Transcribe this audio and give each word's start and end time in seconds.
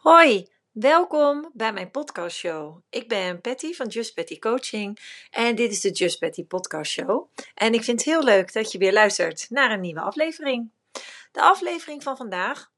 Hoi, 0.00 0.46
welkom 0.72 1.50
bij 1.52 1.72
mijn 1.72 1.90
podcastshow. 1.90 2.78
Ik 2.90 3.08
ben 3.08 3.40
Patty 3.40 3.72
van 3.72 3.86
Just 3.86 4.14
Patty 4.14 4.38
Coaching 4.38 4.98
en 5.30 5.54
dit 5.54 5.70
is 5.70 5.80
de 5.80 5.90
Just 5.90 6.18
Patty 6.18 6.44
Podcast 6.44 6.90
Show. 6.90 7.30
En 7.54 7.74
ik 7.74 7.84
vind 7.84 7.98
het 7.98 8.08
heel 8.08 8.22
leuk 8.24 8.52
dat 8.52 8.72
je 8.72 8.78
weer 8.78 8.92
luistert 8.92 9.46
naar 9.50 9.70
een 9.70 9.80
nieuwe 9.80 10.00
aflevering. 10.00 10.70
De 11.32 11.40
aflevering 11.40 12.02
van 12.02 12.16
vandaag 12.16 12.70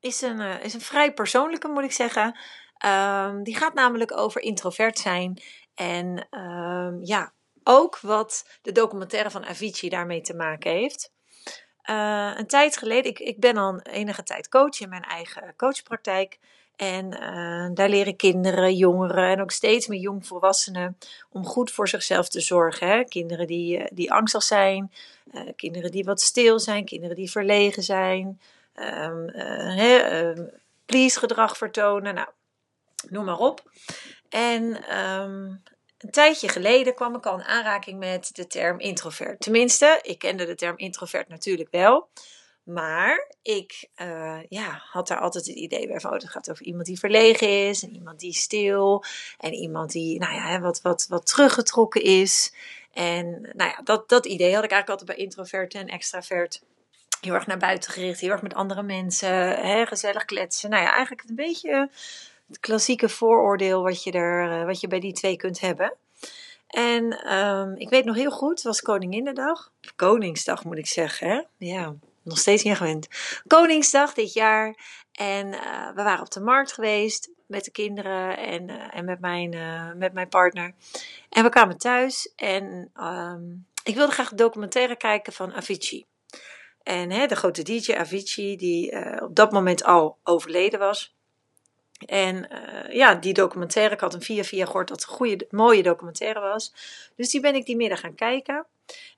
is 0.00 0.20
een, 0.20 0.40
eh, 0.40 0.64
is 0.64 0.74
een 0.74 0.80
vrij 0.80 1.12
persoonlijke, 1.12 1.68
moet 1.68 1.84
ik 1.84 1.92
zeggen. 1.92 2.38
Ehm, 2.78 3.42
die 3.42 3.56
gaat 3.56 3.74
namelijk 3.74 4.16
over 4.16 4.40
introvert 4.40 4.98
zijn 4.98 5.42
en 5.74 6.26
ehm, 6.30 6.98
ja, 7.02 7.32
ook 7.64 8.00
wat 8.00 8.58
de 8.62 8.72
documentaire 8.72 9.30
van 9.30 9.44
Avicii 9.44 9.88
daarmee 9.88 10.20
te 10.20 10.34
maken 10.34 10.70
heeft. 10.70 11.12
Eh, 11.82 12.32
een 12.36 12.46
tijd 12.46 12.76
geleden, 12.76 13.10
ik, 13.10 13.18
ik 13.18 13.40
ben 13.40 13.56
al 13.56 13.80
enige 13.80 14.22
tijd 14.22 14.48
coach 14.48 14.80
in 14.80 14.88
mijn 14.88 15.02
eigen 15.02 15.54
coachpraktijk. 15.56 16.38
En 16.76 17.12
uh, 17.12 17.68
daar 17.74 17.88
leren 17.88 18.16
kinderen, 18.16 18.74
jongeren 18.74 19.28
en 19.28 19.40
ook 19.40 19.50
steeds 19.50 19.86
meer 19.86 20.00
jongvolwassenen 20.00 20.98
om 21.30 21.46
goed 21.46 21.70
voor 21.70 21.88
zichzelf 21.88 22.28
te 22.28 22.40
zorgen. 22.40 22.88
Hè? 22.88 23.04
Kinderen 23.04 23.46
die, 23.46 23.78
uh, 23.78 23.84
die 23.92 24.12
angstig 24.12 24.42
zijn, 24.42 24.92
uh, 25.32 25.40
kinderen 25.56 25.90
die 25.90 26.04
wat 26.04 26.20
stil 26.20 26.60
zijn, 26.60 26.84
kinderen 26.84 27.16
die 27.16 27.30
verlegen 27.30 27.82
zijn, 27.82 28.40
um, 28.74 29.30
please 30.86 31.18
gedrag 31.18 31.56
vertonen, 31.56 32.14
nou, 32.14 32.28
noem 33.08 33.24
maar 33.24 33.38
op. 33.38 33.70
En 34.28 34.62
um, 34.98 35.62
een 35.98 36.10
tijdje 36.10 36.48
geleden 36.48 36.94
kwam 36.94 37.14
ik 37.14 37.26
al 37.26 37.38
in 37.38 37.44
aanraking 37.44 37.98
met 37.98 38.30
de 38.32 38.46
term 38.46 38.80
introvert. 38.80 39.40
Tenminste, 39.40 39.98
ik 40.02 40.18
kende 40.18 40.46
de 40.46 40.54
term 40.54 40.76
introvert 40.76 41.28
natuurlijk 41.28 41.70
wel. 41.70 42.08
Maar 42.64 43.32
ik 43.42 43.88
uh, 43.96 44.38
ja, 44.48 44.82
had 44.90 45.08
daar 45.08 45.20
altijd 45.20 45.46
het 45.46 45.56
idee 45.56 45.86
bij 45.86 46.00
van, 46.00 46.10
oh, 46.10 46.16
het 46.16 46.30
gaat 46.30 46.50
over 46.50 46.64
iemand 46.64 46.86
die 46.86 46.98
verlegen 46.98 47.68
is, 47.68 47.82
en 47.82 47.94
iemand 47.94 48.20
die 48.20 48.32
stil, 48.32 49.04
en 49.38 49.52
iemand 49.52 49.92
die, 49.92 50.18
nou 50.18 50.34
ja, 50.34 50.60
wat, 50.60 50.80
wat, 50.82 51.06
wat 51.08 51.26
teruggetrokken 51.26 52.02
is. 52.02 52.54
En 52.92 53.40
nou 53.40 53.70
ja, 53.70 53.80
dat, 53.84 54.08
dat 54.08 54.26
idee 54.26 54.54
had 54.54 54.64
ik 54.64 54.70
eigenlijk 54.70 54.88
altijd 54.88 55.18
bij 55.18 55.26
introvert 55.26 55.74
en 55.74 55.88
extravert. 55.88 56.62
Heel 57.20 57.34
erg 57.34 57.46
naar 57.46 57.58
buiten 57.58 57.92
gericht, 57.92 58.20
heel 58.20 58.30
erg 58.30 58.42
met 58.42 58.54
andere 58.54 58.82
mensen, 58.82 59.48
hè, 59.66 59.86
gezellig 59.86 60.24
kletsen. 60.24 60.70
Nou 60.70 60.82
ja, 60.82 60.90
eigenlijk 60.90 61.28
een 61.28 61.34
beetje 61.34 61.90
het 62.48 62.60
klassieke 62.60 63.08
vooroordeel 63.08 63.82
wat 63.82 64.02
je, 64.02 64.12
er, 64.12 64.60
uh, 64.60 64.64
wat 64.64 64.80
je 64.80 64.88
bij 64.88 65.00
die 65.00 65.12
twee 65.12 65.36
kunt 65.36 65.60
hebben. 65.60 65.94
En 66.66 67.34
um, 67.34 67.76
ik 67.76 67.88
weet 67.88 68.04
nog 68.04 68.16
heel 68.16 68.30
goed, 68.30 68.54
het 68.54 68.62
was 68.62 68.82
Koninginnedag. 68.82 69.72
Koningsdag 69.96 70.64
moet 70.64 70.78
ik 70.78 70.86
zeggen, 70.86 71.28
hè? 71.28 71.42
Ja, 71.56 71.94
nog 72.24 72.38
steeds 72.38 72.62
niet 72.62 72.76
gewend. 72.76 73.08
Koningsdag 73.46 74.14
dit 74.14 74.32
jaar. 74.32 74.76
En 75.12 75.46
uh, 75.46 75.88
we 75.94 76.02
waren 76.02 76.20
op 76.20 76.30
de 76.30 76.40
markt 76.40 76.72
geweest 76.72 77.30
met 77.46 77.64
de 77.64 77.70
kinderen 77.70 78.36
en, 78.38 78.68
uh, 78.68 78.96
en 78.96 79.04
met, 79.04 79.20
mijn, 79.20 79.52
uh, 79.52 79.92
met 79.92 80.12
mijn 80.12 80.28
partner. 80.28 80.74
En 81.28 81.42
we 81.42 81.48
kwamen 81.48 81.78
thuis 81.78 82.32
en 82.36 82.90
um, 83.00 83.66
ik 83.84 83.94
wilde 83.94 84.12
graag 84.12 84.30
een 84.30 84.36
documentaire 84.36 84.96
kijken 84.96 85.32
van 85.32 85.52
Avicii. 85.52 86.06
En 86.82 87.10
hè, 87.10 87.26
de 87.26 87.36
grote 87.36 87.62
DJ 87.62 87.94
Avicii, 87.94 88.56
die 88.56 88.92
op 89.22 89.36
dat 89.36 89.52
moment 89.52 89.84
al 89.84 90.18
overleden 90.22 90.78
was. 90.78 91.14
En 92.06 92.48
ja, 92.88 93.14
die 93.14 93.32
documentaire, 93.32 93.94
ik 93.94 94.00
had 94.00 94.14
een 94.14 94.22
via 94.22 94.42
via 94.42 94.66
gehoord 94.66 94.88
dat 94.88 95.00
het 95.00 95.10
een 95.10 95.16
goede, 95.16 95.46
mooie 95.50 95.82
documentaire 95.82 96.40
was. 96.40 96.74
Dus 97.16 97.30
die 97.30 97.40
ben 97.40 97.54
ik 97.54 97.66
die 97.66 97.76
middag 97.76 98.00
gaan 98.00 98.14
kijken. 98.14 98.66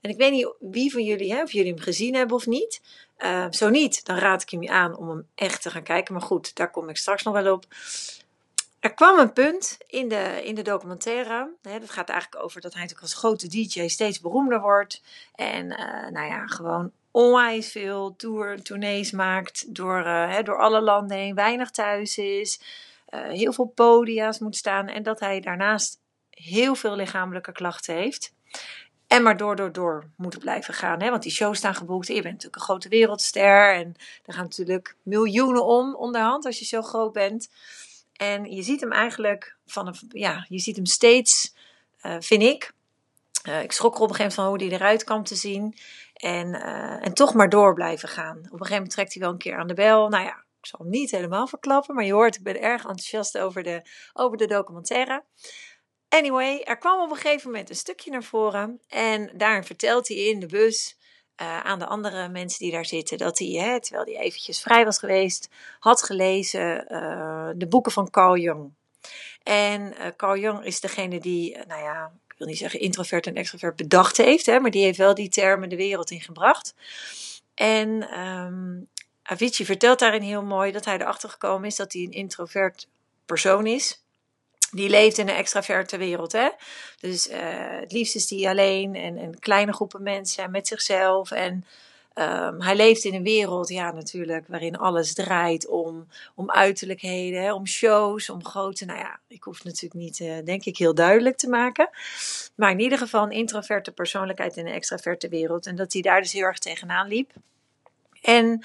En 0.01 0.11
ik 0.11 0.17
weet 0.17 0.33
niet 0.33 0.55
wie 0.59 0.93
van 0.93 1.03
jullie, 1.03 1.33
hè, 1.33 1.43
of 1.43 1.53
jullie 1.53 1.73
hem 1.73 1.83
gezien 1.83 2.15
hebben 2.15 2.37
of 2.37 2.47
niet. 2.47 2.81
Uh, 3.19 3.47
zo 3.51 3.69
niet, 3.69 4.05
dan 4.05 4.17
raad 4.17 4.43
ik 4.43 4.51
hem 4.51 4.63
je 4.63 4.71
aan 4.71 4.97
om 4.97 5.09
hem 5.09 5.29
echt 5.35 5.63
te 5.63 5.71
gaan 5.71 5.83
kijken. 5.83 6.15
Maar 6.15 6.23
goed, 6.23 6.57
daar 6.57 6.71
kom 6.71 6.89
ik 6.89 6.97
straks 6.97 7.23
nog 7.23 7.35
wel 7.35 7.53
op. 7.53 7.65
Er 8.81 8.95
kwam 8.95 9.19
een 9.19 9.33
punt 9.33 9.79
in 9.87 10.09
de, 10.09 10.41
in 10.45 10.55
de 10.55 10.63
documentaire. 10.63 11.51
Hè, 11.63 11.81
dat 11.81 11.91
gaat 11.91 12.09
eigenlijk 12.09 12.45
over 12.45 12.61
dat 12.61 12.73
hij 12.73 12.83
natuurlijk 12.83 13.09
als 13.09 13.19
grote 13.19 13.49
DJ 13.49 13.89
steeds 13.89 14.21
beroemder 14.21 14.61
wordt. 14.61 15.03
En 15.35 15.67
uh, 15.67 16.09
nou 16.11 16.27
ja, 16.27 16.47
gewoon 16.47 16.93
onwijs 17.11 17.73
veel 17.73 18.17
tour, 18.17 18.63
tournees 18.63 19.11
maakt 19.11 19.75
door, 19.75 19.99
uh, 19.99 20.31
hè, 20.31 20.43
door 20.43 20.59
alle 20.59 20.81
landen 20.81 21.17
heen, 21.17 21.35
weinig 21.35 21.71
thuis 21.71 22.19
is, 22.19 22.61
uh, 23.11 23.21
heel 23.29 23.53
veel 23.53 23.65
podia's 23.65 24.39
moet 24.39 24.57
staan 24.57 24.89
en 24.89 25.03
dat 25.03 25.21
hij 25.21 25.41
daarnaast 25.41 26.01
heel 26.31 26.75
veel 26.75 26.97
lichamelijke 26.97 27.53
klachten 27.53 27.95
heeft. 27.95 28.35
En 29.07 29.23
maar 29.23 29.37
door, 29.37 29.57
door, 29.57 29.73
door 29.73 30.05
moet 30.17 30.39
blijven 30.39 30.75
gaan. 30.75 31.03
Hè? 31.03 31.11
Want 31.11 31.23
die 31.23 31.33
shows 31.33 31.59
staan 31.59 31.75
geboekt. 31.75 32.07
Je 32.07 32.13
bent 32.15 32.25
natuurlijk 32.25 32.57
een 32.57 32.61
grote 32.61 32.89
wereldster. 32.89 33.75
En 33.75 33.95
er 34.25 34.35
gaan 34.35 34.45
natuurlijk 34.45 34.97
miljoenen 35.03 35.65
om 35.65 35.95
onderhand 35.95 36.47
als 36.47 36.59
je 36.59 36.65
zo 36.65 36.83
groot 36.83 37.13
bent. 37.13 37.49
En 38.13 38.45
je 38.45 38.63
ziet 38.63 38.81
hem 38.81 38.93
eigenlijk 38.93 39.57
van 39.67 39.87
een, 39.87 39.95
ja, 40.09 40.47
je 40.49 40.59
ziet 40.59 40.77
hem 40.77 40.87
steeds, 40.87 41.55
uh, 42.03 42.17
vind 42.19 42.43
ik. 42.43 42.73
Uh, 43.49 43.63
ik 43.63 43.73
schrok 43.73 43.95
er 43.95 44.01
op 44.01 44.09
een 44.09 44.15
gegeven 44.15 44.43
moment 44.43 44.61
van 44.61 44.69
hoe 44.69 44.79
hij 44.79 44.87
eruit 44.87 45.05
kwam 45.05 45.25
te 45.25 45.35
zien. 45.35 45.77
En, 46.15 46.47
uh, 46.49 47.07
en 47.07 47.15
toch 47.15 47.35
maar 47.35 47.49
door 47.49 47.75
blijven 47.75 48.09
gaan. 48.09 48.37
Op 48.37 48.43
een 48.43 48.51
gegeven 48.51 48.73
moment 48.73 48.91
trekt 48.91 49.15
hij 49.15 49.23
wel 49.23 49.33
een 49.33 49.39
keer 49.39 49.59
aan 49.59 49.67
de 49.67 49.75
bel. 49.75 50.09
Nou 50.09 50.25
ja, 50.25 50.45
ik 50.61 50.67
zal 50.67 50.79
hem 50.79 50.89
niet 50.91 51.11
helemaal 51.11 51.47
verklappen. 51.47 51.95
Maar 51.95 52.05
je 52.05 52.13
hoort, 52.13 52.37
ik 52.37 52.43
ben 52.43 52.61
erg 52.61 52.81
enthousiast 52.81 53.39
over 53.39 53.63
de, 53.63 53.83
over 54.13 54.37
de 54.37 54.47
documentaire. 54.47 55.23
Anyway, 56.17 56.61
er 56.65 56.79
kwam 56.79 57.01
op 57.01 57.11
een 57.11 57.17
gegeven 57.17 57.51
moment 57.51 57.71
een 57.71 57.77
stukje 57.77 58.11
naar 58.11 58.23
voren. 58.23 58.81
En 58.89 59.31
daarin 59.35 59.65
vertelt 59.65 60.09
hij 60.09 60.17
in 60.17 60.41
de 60.41 60.47
bus 60.47 60.97
uh, 61.43 61.61
aan 61.61 61.79
de 61.79 61.87
andere 61.87 62.29
mensen 62.29 62.59
die 62.59 62.73
daar 62.73 62.87
zitten. 62.87 63.19
Dat 63.19 63.39
hij, 63.39 63.49
hè, 63.49 63.81
terwijl 63.81 64.05
hij 64.05 64.17
eventjes 64.17 64.61
vrij 64.61 64.85
was 64.85 64.99
geweest, 64.99 65.49
had 65.79 66.03
gelezen 66.03 66.87
uh, 66.93 67.51
de 67.55 67.67
boeken 67.69 67.93
van 67.93 68.11
Carl 68.11 68.37
Jung. 68.37 68.73
En 69.43 69.81
uh, 69.93 70.07
Carl 70.17 70.37
Jung 70.37 70.65
is 70.65 70.81
degene 70.81 71.21
die, 71.21 71.57
nou 71.67 71.83
ja, 71.83 72.13
ik 72.29 72.35
wil 72.39 72.47
niet 72.47 72.59
zeggen 72.59 72.81
introvert 72.81 73.27
en 73.27 73.35
extrovert 73.35 73.77
bedacht 73.77 74.17
heeft, 74.17 74.47
hè, 74.47 74.61
maar 74.61 74.71
die 74.71 74.85
heeft 74.85 74.99
wel 74.99 75.15
die 75.15 75.29
termen 75.29 75.69
de 75.69 75.77
wereld 75.77 76.11
ingebracht. 76.11 76.75
En 77.55 78.21
um, 78.21 78.89
Avicii 79.23 79.67
vertelt 79.67 79.99
daarin 79.99 80.23
heel 80.23 80.43
mooi 80.43 80.73
dat 80.73 80.85
hij 80.85 80.99
erachter 80.99 81.29
gekomen 81.29 81.67
is 81.67 81.77
dat 81.77 81.93
hij 81.93 82.03
een 82.03 82.13
introvert 82.13 82.89
persoon 83.27 83.67
is. 83.67 84.06
Die 84.77 84.89
leeft 84.89 85.19
in 85.19 85.29
een 85.29 85.35
extraverte 85.35 85.97
wereld. 85.97 86.33
Hè? 86.33 86.49
Dus 87.01 87.31
uh, 87.31 87.37
het 87.81 87.93
liefst 87.93 88.15
is 88.15 88.31
hij 88.31 88.49
alleen 88.49 88.95
en, 88.95 89.19
en 89.19 89.39
kleine 89.39 89.73
groepen 89.73 90.03
mensen 90.03 90.51
met 90.51 90.67
zichzelf. 90.67 91.31
En 91.31 91.65
Um, 92.19 92.63
hij 92.63 92.77
leeft 92.77 93.05
in 93.05 93.15
een 93.15 93.23
wereld, 93.23 93.69
ja, 93.69 93.93
natuurlijk, 93.93 94.45
waarin 94.49 94.77
alles 94.77 95.15
draait 95.15 95.67
om, 95.67 96.09
om 96.35 96.51
uiterlijkheden, 96.51 97.43
hè, 97.43 97.53
om 97.53 97.67
shows, 97.67 98.31
om 98.31 98.45
grote. 98.45 98.85
Nou 98.85 98.99
ja, 98.99 99.21
ik 99.29 99.43
hoef 99.43 99.55
het 99.55 99.65
natuurlijk 99.65 99.95
niet, 99.95 100.19
uh, 100.19 100.45
denk 100.45 100.65
ik, 100.65 100.77
heel 100.77 100.95
duidelijk 100.95 101.37
te 101.37 101.49
maken. 101.49 101.91
Maar 102.55 102.71
in 102.71 102.81
ieder 102.81 102.99
geval 102.99 103.23
een 103.23 103.31
introverte 103.31 103.93
persoonlijkheid 103.93 104.57
in 104.57 104.67
een 104.67 104.73
extraverte 104.73 105.29
wereld. 105.29 105.67
En 105.67 105.77
dat 105.77 105.93
hij 105.93 106.03
daar 106.03 106.21
dus 106.21 106.33
heel 106.33 106.43
erg 106.43 106.59
tegenaan 106.59 107.09
liep. 107.09 107.33
En 108.23 108.65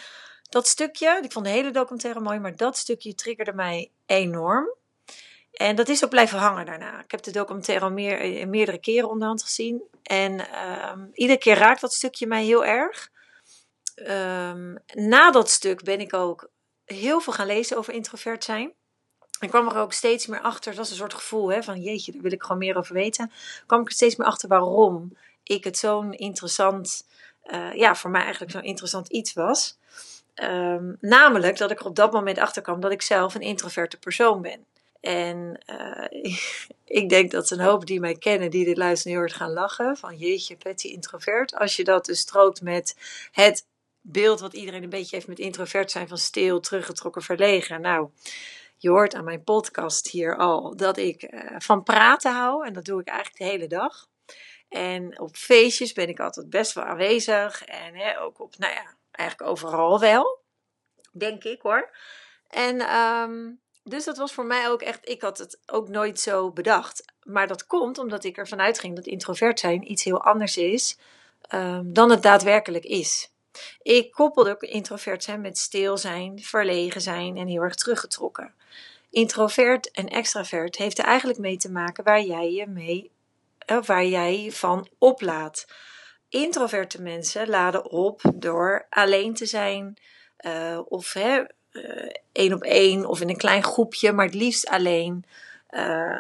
dat 0.50 0.68
stukje, 0.68 1.20
ik 1.24 1.32
vond 1.32 1.46
de 1.46 1.52
hele 1.52 1.72
documentaire 1.72 2.20
mooi, 2.20 2.40
maar 2.40 2.56
dat 2.56 2.78
stukje 2.78 3.16
triggerde 3.16 3.54
mij 3.54 3.90
enorm. 4.06 4.76
En 5.62 5.76
dat 5.76 5.90
is 5.90 6.04
ook 6.04 6.10
blijven 6.10 6.40
hangen 6.40 6.66
daarna. 6.66 7.04
Ik 7.04 7.12
heb 7.12 7.22
de 7.22 7.32
documentaire 7.32 7.86
al 7.86 7.92
meer, 7.92 8.48
meerdere 8.48 8.78
keren 8.78 9.10
onderhand 9.10 9.44
gezien. 9.44 9.84
En 10.04 10.40
um, 10.92 11.10
iedere 11.14 11.40
keer 11.40 11.58
raakt 11.58 11.82
dat 11.82 11.94
stukje 11.94 12.28
mij 12.28 12.44
heel 12.44 12.66
erg 12.66 13.10
um, 13.96 14.78
na 14.94 15.32
dat 15.32 15.50
stuk 15.50 15.84
ben 15.84 16.00
ik 16.00 16.14
ook 16.14 16.50
heel 16.86 17.20
veel 17.20 17.34
gaan 17.34 17.46
lezen 17.46 17.78
over 17.78 17.94
introvert 17.94 18.44
zijn. 18.44 18.74
Ik 19.40 19.50
kwam 19.50 19.68
er 19.68 19.78
ook 19.78 19.94
steeds 19.94 20.28
meer 20.28 20.42
achter, 20.42 20.72
dat 20.72 20.80
was 20.80 20.90
een 20.90 20.96
soort 20.96 21.14
gevoel 21.14 21.52
hè, 21.52 21.64
van 21.64 21.82
jeetje, 21.82 22.12
daar 22.12 22.22
wil 22.22 22.32
ik 22.32 22.42
gewoon 22.42 22.58
meer 22.58 22.78
over 22.78 22.94
weten. 22.94 23.32
kwam 23.66 23.82
ik 23.82 23.88
er 23.88 23.94
steeds 23.94 24.16
meer 24.16 24.28
achter 24.28 24.50
waarom 24.50 25.18
ik 25.44 25.64
het 25.64 25.78
zo'n 25.78 26.14
interessant, 26.14 27.08
uh, 27.46 27.74
ja, 27.74 27.96
voor 27.96 28.10
mij 28.10 28.22
eigenlijk 28.22 28.52
zo'n 28.52 28.64
interessant 28.64 29.08
iets 29.08 29.34
was. 29.34 29.78
Um, 30.36 30.98
namelijk 31.00 31.58
dat 31.58 31.72
ik 31.72 31.80
er 31.80 31.86
op 31.86 31.96
dat 31.96 32.12
moment 32.12 32.38
achter 32.38 32.62
kwam 32.62 32.80
dat 32.80 32.91
ik 32.91 33.02
zelf 33.02 33.35
een 33.35 33.41
introverte 33.41 33.97
persoon 33.97 34.41
ben. 34.41 34.66
En 35.02 35.64
uh, 35.66 36.36
ik 37.02 37.09
denk 37.09 37.32
dat 37.32 37.50
een 37.50 37.59
hoop 37.59 37.86
die 37.86 38.00
mij 38.00 38.16
kennen, 38.16 38.52
die 38.52 38.66
dit 38.66 38.78
luisteren, 38.78 39.12
heel 39.12 39.22
hard 39.22 39.38
gaan 39.38 39.53
lachen. 39.53 39.98
Van 39.98 40.18
jeetje, 40.18 40.58
Patty 40.58 40.88
introvert. 40.88 41.56
Als 41.56 41.76
je 41.76 41.84
dat 41.84 42.06
dus 42.06 42.20
strookt 42.20 42.62
met 42.62 42.96
het 43.32 43.66
beeld 44.02 44.40
wat 44.40 44.53
iedereen 44.53 44.84
een 44.84 44.90
beetje 44.90 45.16
heeft 45.16 45.28
met 45.28 45.40
introvert 45.40 45.92
zijn 45.92 46.08
van 46.08 46.18
stil, 46.18 46.59
teruggetrokken, 46.59 47.22
verlegen. 47.22 47.82
Nou, 47.82 48.09
je 48.78 48.90
hoort 48.90 49.16
aan 49.16 49.24
mijn 49.24 49.44
podcast 49.44 50.08
hier 50.08 50.38
al 50.38 50.76
dat 50.76 50.98
ik 50.98 51.34
uh, 51.34 51.56
van 51.58 51.84
praten 51.84 52.34
hou 52.34 52.66
en 52.66 52.74
dat 52.74 52.86
doe 52.86 53.02
ik 53.02 53.08
eigenlijk 53.08 53.38
de 53.38 53.46
hele 53.46 53.68
dag. 53.68 54.09
En 54.70 55.20
op 55.20 55.36
feestjes 55.36 55.94
ben 55.94 56.09
ik 56.09 56.20
altijd 56.20 56.50
best 56.50 56.74
wel 56.74 56.84
aanwezig 56.84 57.66
en 57.66 57.96
hè, 57.96 58.22
ook 58.22 58.40
op, 58.40 58.58
nou 58.58 58.74
ja, 58.74 58.96
eigenlijk 59.12 59.52
overal 59.52 60.00
wel, 60.00 60.40
denk 61.12 61.44
ik 61.44 61.62
hoor. 61.62 61.90
En 62.47 62.96
um, 62.96 63.59
dus 63.84 64.04
dat 64.06 64.18
was 64.18 64.34
voor 64.34 64.46
mij 64.46 64.70
ook 64.70 64.82
echt, 64.82 65.10
ik 65.10 65.22
had 65.22 65.38
het 65.38 65.60
ook 65.66 65.90
nooit 65.90 66.20
zo 66.20 66.52
bedacht. 66.52 67.06
Maar 67.24 67.48
dat 67.48 67.68
komt 67.68 67.98
omdat 67.98 68.24
ik 68.24 68.38
ervan 68.38 68.62
uitging 68.62 68.96
dat 68.96 69.06
introvert 69.06 69.60
zijn 69.60 69.92
iets 69.92 70.04
heel 70.04 70.24
anders 70.24 70.58
is 70.58 70.98
um, 71.54 71.94
dan 71.94 72.10
het 72.10 72.24
daadwerkelijk 72.24 72.84
is. 72.84 73.32
Ik 73.82 74.12
koppelde 74.12 74.50
ook 74.50 74.62
introvert 74.62 75.24
zijn 75.24 75.42
met 75.42 75.58
stil 75.58 75.98
zijn, 75.98 76.40
verlegen 76.40 77.02
zijn 77.02 77.38
en 77.38 77.48
heel 77.48 77.62
erg 77.62 77.76
teruggetrokken. 77.76 78.54
Introvert 79.10 79.92
en 79.92 80.08
extravert 80.08 80.76
heeft 80.76 81.00
er 81.00 81.06
eigenlijk 81.06 81.40
mee 81.40 81.58
te 81.58 81.72
maken 81.72 82.04
waar 82.04 82.22
jij 82.22 82.52
je 82.52 82.68
mee, 82.68 83.12
uh, 83.72 83.84
waar 83.84 84.06
jij 84.06 84.50
van 84.52 84.88
oplaat. 84.98 85.68
Introverte 86.30 87.02
mensen 87.02 87.50
laden 87.50 87.90
op 87.90 88.22
door 88.36 88.86
alleen 88.90 89.34
te 89.34 89.46
zijn 89.46 89.98
uh, 90.46 90.80
of 90.86 91.14
hè, 91.14 91.44
één 92.32 92.53
op 92.53 92.64
één 92.64 93.06
of 93.06 93.22
in 93.22 93.29
een 93.29 93.38
klein 93.38 93.64
groepje, 93.64 94.12
maar 94.12 94.26
het 94.26 94.35
liefst 94.35 94.68
alleen. 94.68 95.26
Uh, 95.72 96.20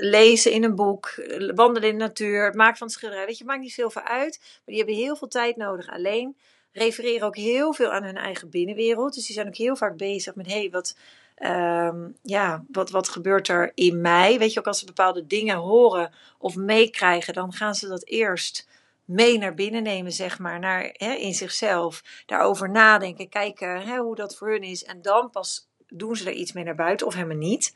lezen 0.00 0.52
in 0.52 0.64
een 0.64 0.74
boek, 0.74 1.14
wandelen 1.54 1.88
in 1.88 1.98
de 1.98 2.04
natuur, 2.04 2.54
maken 2.54 2.76
van 2.76 2.90
schilderij. 2.90 3.26
Weet 3.26 3.38
je, 3.38 3.44
maakt 3.44 3.60
niet 3.60 3.74
veel 3.74 3.90
voor 3.90 4.02
uit. 4.02 4.38
Maar 4.40 4.60
die 4.64 4.76
hebben 4.76 4.94
heel 4.94 5.16
veel 5.16 5.28
tijd 5.28 5.56
nodig 5.56 5.90
alleen. 5.90 6.36
Refereren 6.72 7.26
ook 7.26 7.36
heel 7.36 7.72
veel 7.72 7.90
aan 7.90 8.04
hun 8.04 8.16
eigen 8.16 8.50
binnenwereld. 8.50 9.14
Dus 9.14 9.26
die 9.26 9.34
zijn 9.34 9.46
ook 9.46 9.56
heel 9.56 9.76
vaak 9.76 9.96
bezig 9.96 10.34
met: 10.34 10.46
hé, 10.46 10.58
hey, 10.58 10.70
wat, 10.70 10.96
uh, 11.38 11.94
ja, 12.22 12.64
wat, 12.68 12.90
wat 12.90 13.08
gebeurt 13.08 13.48
er 13.48 13.72
in 13.74 14.00
mij? 14.00 14.38
Weet 14.38 14.52
je, 14.52 14.58
ook 14.58 14.66
als 14.66 14.78
ze 14.78 14.86
bepaalde 14.86 15.26
dingen 15.26 15.56
horen 15.56 16.12
of 16.38 16.56
meekrijgen, 16.56 17.34
dan 17.34 17.52
gaan 17.52 17.74
ze 17.74 17.88
dat 17.88 18.06
eerst 18.06 18.68
mee 19.04 19.38
naar 19.38 19.54
binnen 19.54 19.82
nemen, 19.82 20.12
zeg 20.12 20.38
maar, 20.38 20.58
naar, 20.58 20.90
hè, 20.92 21.12
in 21.12 21.34
zichzelf. 21.34 22.02
Daarover 22.26 22.70
nadenken, 22.70 23.28
kijken 23.28 23.80
hè, 23.80 23.98
hoe 23.98 24.14
dat 24.14 24.36
voor 24.36 24.50
hun 24.50 24.62
is. 24.62 24.84
En 24.84 25.02
dan 25.02 25.30
pas 25.30 25.68
doen 25.88 26.16
ze 26.16 26.26
er 26.26 26.32
iets 26.32 26.52
mee 26.52 26.64
naar 26.64 26.74
buiten 26.74 27.06
of 27.06 27.14
helemaal 27.14 27.36
niet. 27.36 27.72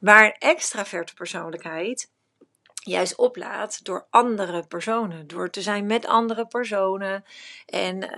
Waar 0.00 0.24
een 0.24 0.50
extraverte 0.50 1.14
persoonlijkheid 1.14 2.10
juist 2.86 3.16
oplaat 3.16 3.84
door 3.84 4.06
andere 4.10 4.66
personen. 4.68 5.26
Door 5.26 5.50
te 5.50 5.62
zijn 5.62 5.86
met 5.86 6.06
andere 6.06 6.46
personen. 6.46 7.24
En 7.66 7.96
uh, 7.96 8.10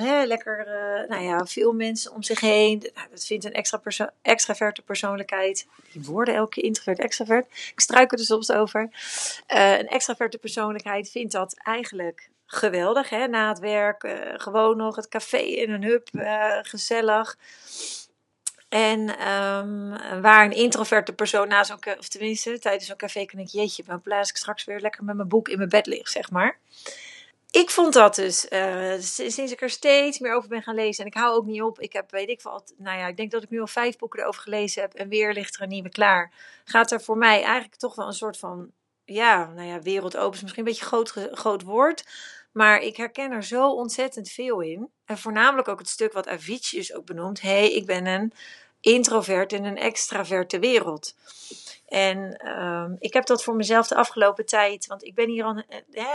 hè, 0.00 0.24
lekker, 0.24 0.58
uh, 0.58 1.08
nou 1.08 1.22
ja, 1.22 1.46
veel 1.46 1.72
mensen 1.72 2.12
om 2.12 2.22
zich 2.22 2.40
heen. 2.40 2.90
Nou, 2.94 3.08
dat 3.10 3.24
vindt 3.24 3.44
een 3.44 3.52
extra 3.52 3.80
extraverte 4.22 4.82
persoonlijkheid. 4.82 5.66
Die 5.92 6.02
worden 6.04 6.34
elke 6.34 6.50
keer 6.50 6.64
introvert, 6.64 6.98
extravert. 6.98 7.46
Ik 7.46 7.80
struikel 7.80 8.18
er 8.18 8.24
soms 8.24 8.50
over. 8.50 8.88
Uh, 9.54 9.78
een 9.78 9.88
extraverte 9.88 10.38
persoonlijkheid 10.38 11.10
vindt 11.10 11.32
dat 11.32 11.54
eigenlijk 11.62 12.28
geweldig. 12.46 13.08
Hè? 13.08 13.26
Na 13.26 13.48
het 13.48 13.58
werk, 13.58 14.14
gewoon 14.36 14.76
nog 14.76 14.96
het 14.96 15.08
café 15.08 15.36
in 15.36 15.70
een 15.70 15.84
hub, 15.84 16.08
gezellig. 16.62 17.36
En 18.72 19.28
um, 19.28 19.90
waar 20.22 20.44
een 20.44 20.52
introverte 20.52 21.12
persoon 21.12 21.48
na 21.48 21.64
zo'n, 21.64 21.78
of 21.98 22.08
tenminste 22.08 22.58
tijdens 22.58 22.86
zo'n 22.86 22.96
café 22.96 23.24
kan 23.24 23.38
ik, 23.38 23.48
jeetje, 23.48 23.82
dan 23.82 24.00
blaas 24.00 24.30
ik 24.30 24.36
straks 24.36 24.64
weer 24.64 24.80
lekker 24.80 25.04
met 25.04 25.16
mijn 25.16 25.28
boek 25.28 25.48
in 25.48 25.56
mijn 25.56 25.68
bed 25.68 25.86
lig, 25.86 26.08
zeg 26.08 26.30
maar. 26.30 26.58
Ik 27.50 27.70
vond 27.70 27.92
dat 27.92 28.14
dus, 28.14 28.46
uh, 28.50 28.94
sinds 28.98 29.52
ik 29.52 29.60
er 29.60 29.70
steeds 29.70 30.18
meer 30.18 30.34
over 30.34 30.48
ben 30.48 30.62
gaan 30.62 30.74
lezen, 30.74 31.04
en 31.04 31.10
ik 31.10 31.16
hou 31.16 31.34
ook 31.36 31.44
niet 31.44 31.62
op, 31.62 31.80
ik 31.80 31.92
heb, 31.92 32.10
weet 32.10 32.28
ik 32.28 32.40
veel, 32.40 32.64
nou 32.76 32.98
ja, 32.98 33.06
ik 33.06 33.16
denk 33.16 33.30
dat 33.30 33.42
ik 33.42 33.50
nu 33.50 33.60
al 33.60 33.66
vijf 33.66 33.96
boeken 33.96 34.20
erover 34.20 34.42
gelezen 34.42 34.82
heb, 34.82 34.94
en 34.94 35.08
weer 35.08 35.32
ligt 35.32 35.54
er 35.54 35.62
een 35.62 35.68
nieuwe 35.68 35.88
klaar. 35.88 36.32
Gaat 36.64 36.90
er 36.90 37.00
voor 37.00 37.16
mij 37.16 37.42
eigenlijk 37.42 37.76
toch 37.76 37.94
wel 37.94 38.06
een 38.06 38.12
soort 38.12 38.38
van, 38.38 38.70
ja, 39.04 39.46
nou 39.54 39.68
ja, 39.68 39.80
wereld 39.80 40.16
open 40.16 40.34
is 40.34 40.42
misschien 40.42 40.66
een 40.66 40.72
beetje 40.72 40.86
groot, 40.86 41.10
groot 41.32 41.62
woord, 41.62 42.04
maar 42.52 42.80
ik 42.80 42.96
herken 42.96 43.30
er 43.30 43.44
zo 43.44 43.70
ontzettend 43.70 44.28
veel 44.28 44.60
in. 44.60 44.90
En 45.04 45.18
voornamelijk 45.18 45.68
ook 45.68 45.78
het 45.78 45.88
stuk 45.88 46.12
wat 46.12 46.28
Avicii 46.28 46.78
dus 46.78 46.94
ook 46.94 47.06
benoemt. 47.06 47.40
Hé, 47.40 47.48
hey, 47.48 47.72
ik 47.72 47.86
ben 47.86 48.06
een 48.06 48.32
introvert 48.80 49.52
in 49.52 49.64
een 49.64 49.78
extraverte 49.78 50.58
wereld. 50.58 51.14
En 51.88 52.48
um, 52.48 52.96
ik 52.98 53.12
heb 53.12 53.26
dat 53.26 53.42
voor 53.42 53.56
mezelf 53.56 53.88
de 53.88 53.94
afgelopen 53.94 54.46
tijd, 54.46 54.86
want 54.86 55.04
ik 55.04 55.14
ben 55.14 55.28
hier 55.28 55.44
al, 55.44 55.62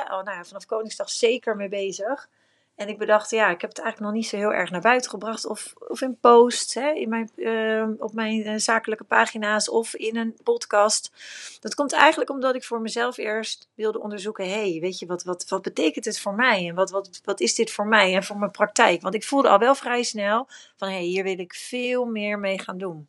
al 0.07 0.23
nou 0.23 0.45
vanaf 0.45 0.65
Koningsdag 0.65 1.09
zeker 1.09 1.55
mee 1.55 1.69
bezig. 1.69 2.29
En 2.77 2.87
ik 2.87 2.97
bedacht, 2.97 3.29
ja, 3.29 3.49
ik 3.49 3.61
heb 3.61 3.69
het 3.69 3.79
eigenlijk 3.79 4.11
nog 4.11 4.21
niet 4.21 4.29
zo 4.29 4.37
heel 4.37 4.53
erg 4.53 4.69
naar 4.69 4.81
buiten 4.81 5.09
gebracht. 5.09 5.45
Of, 5.45 5.73
of 5.87 6.01
in 6.01 6.17
posts, 6.19 6.73
hè, 6.73 6.89
in 6.89 7.09
mijn, 7.09 7.31
uh, 7.35 7.87
op 7.97 8.13
mijn 8.13 8.47
uh, 8.47 8.53
zakelijke 8.57 9.03
pagina's 9.03 9.69
of 9.69 9.95
in 9.95 10.17
een 10.17 10.37
podcast. 10.43 11.11
Dat 11.59 11.75
komt 11.75 11.93
eigenlijk 11.93 12.29
omdat 12.29 12.55
ik 12.55 12.63
voor 12.63 12.81
mezelf 12.81 13.17
eerst 13.17 13.67
wilde 13.73 13.99
onderzoeken. 13.99 14.49
hey, 14.49 14.77
weet 14.81 14.99
je, 14.99 15.05
wat, 15.05 15.23
wat, 15.23 15.45
wat 15.49 15.61
betekent 15.61 16.05
het 16.05 16.19
voor 16.19 16.33
mij? 16.33 16.67
En 16.67 16.75
wat, 16.75 16.89
wat, 16.89 17.21
wat 17.23 17.39
is 17.39 17.55
dit 17.55 17.71
voor 17.71 17.87
mij 17.87 18.15
en 18.15 18.23
voor 18.23 18.37
mijn 18.37 18.51
praktijk? 18.51 19.01
Want 19.01 19.15
ik 19.15 19.23
voelde 19.23 19.49
al 19.49 19.59
wel 19.59 19.75
vrij 19.75 20.03
snel 20.03 20.47
van, 20.75 20.87
hé, 20.87 20.93
hey, 20.93 21.03
hier 21.03 21.23
wil 21.23 21.39
ik 21.39 21.53
veel 21.53 22.05
meer 22.05 22.39
mee 22.39 22.59
gaan 22.59 22.77
doen. 22.77 23.07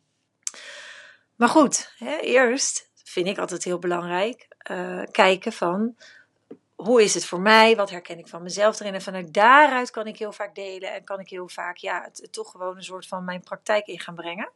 Maar 1.35 1.49
goed, 1.49 1.93
hè, 1.97 2.17
eerst 2.17 2.89
vind 3.03 3.27
ik 3.27 3.37
altijd 3.37 3.63
heel 3.63 3.79
belangrijk 3.79 4.47
uh, 4.71 5.03
kijken 5.11 5.53
van 5.53 5.95
hoe 6.83 7.03
is 7.03 7.13
het 7.13 7.25
voor 7.25 7.39
mij? 7.39 7.75
Wat 7.75 7.89
herken 7.89 8.17
ik 8.17 8.27
van 8.27 8.43
mezelf 8.43 8.79
erin? 8.79 8.93
En 8.93 9.01
vanuit 9.01 9.33
daaruit 9.33 9.91
kan 9.91 10.07
ik 10.07 10.17
heel 10.17 10.31
vaak 10.31 10.55
delen 10.55 10.93
en 10.93 11.03
kan 11.03 11.19
ik 11.19 11.29
heel 11.29 11.49
vaak 11.49 11.77
ja, 11.77 12.09
toch 12.31 12.51
gewoon 12.51 12.75
een 12.75 12.83
soort 12.83 13.07
van 13.07 13.23
mijn 13.23 13.43
praktijk 13.43 13.87
in 13.87 13.99
gaan 13.99 14.15
brengen. 14.15 14.51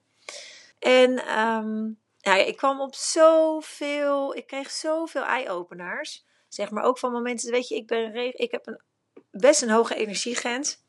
En 0.80 1.40
um, 1.40 2.00
ja, 2.18 2.36
ik 2.36 2.58
kwam 2.58 2.82
op 2.82 2.96
zoveel, 2.96 4.36
ik 4.36 4.48
kreeg 4.48 4.72
zoveel 4.72 5.24
eye-openers. 5.24 6.26
Zeg 6.48 6.72
maar 6.72 6.84
ook 6.84 6.98
van 6.98 7.12
momenten, 7.12 7.52
weet 7.52 7.68
je, 7.68 7.76
ik, 7.76 7.88
ben, 7.88 8.40
ik 8.40 8.52
heb 8.52 8.68
een, 8.68 8.82
best 9.32 9.62
een 9.62 9.70
hoge 9.70 9.96
energiegrens. 9.96 10.83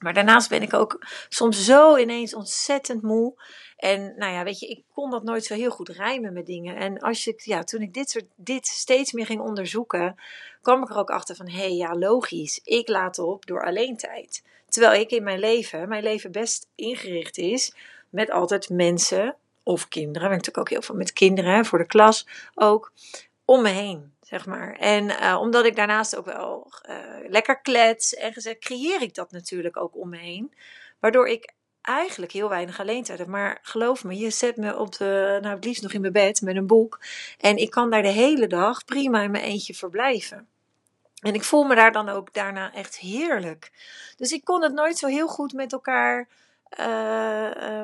Maar 0.00 0.14
daarnaast 0.14 0.48
ben 0.48 0.62
ik 0.62 0.74
ook 0.74 1.06
soms 1.28 1.64
zo 1.64 1.96
ineens 1.96 2.34
ontzettend 2.34 3.02
moe. 3.02 3.34
En 3.76 4.14
nou 4.16 4.32
ja, 4.32 4.44
weet 4.44 4.58
je, 4.58 4.66
ik 4.66 4.82
kon 4.94 5.10
dat 5.10 5.22
nooit 5.22 5.44
zo 5.44 5.54
heel 5.54 5.70
goed 5.70 5.88
rijmen 5.88 6.32
met 6.32 6.46
dingen. 6.46 6.76
En 6.76 6.98
als 6.98 7.26
ik, 7.26 7.40
ja, 7.40 7.64
toen 7.64 7.80
ik 7.80 7.94
dit, 7.94 8.10
soort, 8.10 8.24
dit 8.34 8.66
steeds 8.66 9.12
meer 9.12 9.26
ging 9.26 9.40
onderzoeken, 9.40 10.16
kwam 10.62 10.82
ik 10.82 10.90
er 10.90 10.96
ook 10.96 11.10
achter 11.10 11.36
van, 11.36 11.48
hé, 11.48 11.58
hey, 11.58 11.74
ja, 11.74 11.94
logisch. 11.94 12.60
Ik 12.64 12.88
laat 12.88 13.18
op 13.18 13.46
door 13.46 13.64
alleen 13.64 13.96
tijd. 13.96 14.42
Terwijl 14.68 15.00
ik 15.00 15.10
in 15.10 15.22
mijn 15.22 15.38
leven, 15.38 15.88
mijn 15.88 16.02
leven 16.02 16.32
best 16.32 16.68
ingericht 16.74 17.38
is 17.38 17.74
met 18.08 18.30
altijd 18.30 18.68
mensen 18.68 19.36
of 19.62 19.88
kinderen. 19.88 20.28
Ik 20.28 20.36
natuurlijk 20.36 20.58
ook 20.58 20.70
heel 20.70 20.82
veel 20.82 20.94
met 20.94 21.12
kinderen, 21.12 21.64
voor 21.64 21.78
de 21.78 21.86
klas 21.86 22.26
ook, 22.54 22.92
om 23.44 23.62
me 23.62 23.68
heen 23.68 24.12
zeg 24.30 24.46
maar. 24.46 24.76
En 24.76 25.04
uh, 25.04 25.36
omdat 25.40 25.64
ik 25.64 25.76
daarnaast 25.76 26.16
ook 26.16 26.24
wel 26.24 26.72
uh, 26.88 26.96
lekker 27.28 27.60
klets 27.60 28.14
en 28.14 28.32
gezegd, 28.32 28.58
creëer 28.58 29.02
ik 29.02 29.14
dat 29.14 29.32
natuurlijk 29.32 29.76
ook 29.76 29.96
om 29.96 30.08
me 30.08 30.16
heen. 30.16 30.54
Waardoor 31.00 31.28
ik 31.28 31.52
eigenlijk 31.82 32.32
heel 32.32 32.48
weinig 32.48 32.80
alleen 32.80 33.02
tijd 33.02 33.18
heb. 33.18 33.26
Maar 33.26 33.58
geloof 33.62 34.04
me, 34.04 34.16
je 34.16 34.30
zet 34.30 34.56
me 34.56 34.76
op 34.76 34.96
de, 34.96 35.38
nou 35.40 35.54
het 35.54 35.64
liefst 35.64 35.82
nog 35.82 35.92
in 35.92 36.00
mijn 36.00 36.12
bed 36.12 36.40
met 36.40 36.56
een 36.56 36.66
boek. 36.66 37.00
En 37.38 37.56
ik 37.56 37.70
kan 37.70 37.90
daar 37.90 38.02
de 38.02 38.08
hele 38.08 38.46
dag 38.46 38.84
prima 38.84 39.22
in 39.22 39.30
mijn 39.30 39.44
eentje 39.44 39.74
verblijven. 39.74 40.48
En 41.20 41.34
ik 41.34 41.44
voel 41.44 41.64
me 41.64 41.74
daar 41.74 41.92
dan 41.92 42.08
ook 42.08 42.34
daarna 42.34 42.72
echt 42.74 42.98
heerlijk. 42.98 43.72
Dus 44.16 44.32
ik 44.32 44.44
kon 44.44 44.62
het 44.62 44.72
nooit 44.72 44.98
zo 44.98 45.06
heel 45.06 45.28
goed 45.28 45.52
met 45.52 45.72
elkaar, 45.72 46.28
uh, 46.78 46.86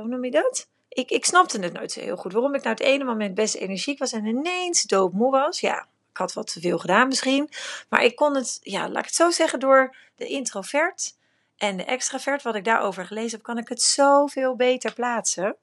hoe 0.01 0.09
noem 0.09 0.25
je 0.25 0.31
dat? 0.31 0.69
Ik, 0.89 1.11
ik 1.11 1.25
snapte 1.25 1.61
het 1.61 1.73
nooit 1.73 1.93
zo 1.93 2.01
heel 2.01 2.17
goed. 2.17 2.33
Waarom 2.33 2.55
ik 2.55 2.63
nou 2.63 2.75
het 2.75 2.85
ene 2.85 3.05
moment 3.05 3.35
best 3.35 3.55
energiek 3.55 3.99
was 3.99 4.13
en 4.13 4.25
ineens 4.25 4.83
doodmoe 4.83 5.31
was. 5.31 5.61
Ja, 5.61 5.87
ik 6.17 6.23
had 6.23 6.33
wat 6.33 6.53
te 6.53 6.61
veel 6.61 6.79
gedaan 6.79 7.09
misschien. 7.09 7.51
Maar 7.89 8.05
ik 8.05 8.17
kon 8.17 8.35
het, 8.35 8.59
ja, 8.63 8.89
laat 8.89 8.99
ik 8.99 9.05
het 9.05 9.15
zo 9.15 9.31
zeggen, 9.31 9.61
door 9.61 9.97
de 10.15 10.27
introvert 10.27 11.17
en 11.57 11.77
de 11.77 11.85
extravert, 11.85 12.43
wat 12.43 12.55
ik 12.55 12.65
daarover 12.65 13.07
gelezen 13.07 13.31
heb, 13.31 13.43
kan 13.43 13.59
ik 13.59 13.69
het 13.69 13.83
zoveel 13.83 14.57
beter 14.57 14.95
plaatsen. 14.95 15.57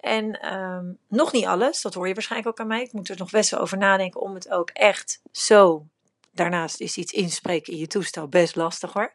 En 0.00 0.54
um, 0.54 0.98
nog 1.08 1.32
niet 1.32 1.44
alles, 1.44 1.82
dat 1.82 1.94
hoor 1.94 2.08
je 2.08 2.14
waarschijnlijk 2.14 2.50
ook 2.50 2.60
aan 2.60 2.66
mij. 2.66 2.82
Ik 2.82 2.92
moet 2.92 3.08
er 3.08 3.18
nog 3.18 3.30
best 3.30 3.50
wel 3.50 3.60
over 3.60 3.78
nadenken 3.78 4.20
om 4.20 4.34
het 4.34 4.50
ook 4.50 4.70
echt 4.70 5.20
zo. 5.32 5.86
Daarnaast 6.32 6.80
is 6.80 6.96
iets 6.96 7.12
inspreken 7.12 7.72
in 7.72 7.78
je 7.78 7.86
toestel 7.86 8.28
best 8.28 8.56
lastig 8.56 8.92
hoor. 8.92 9.12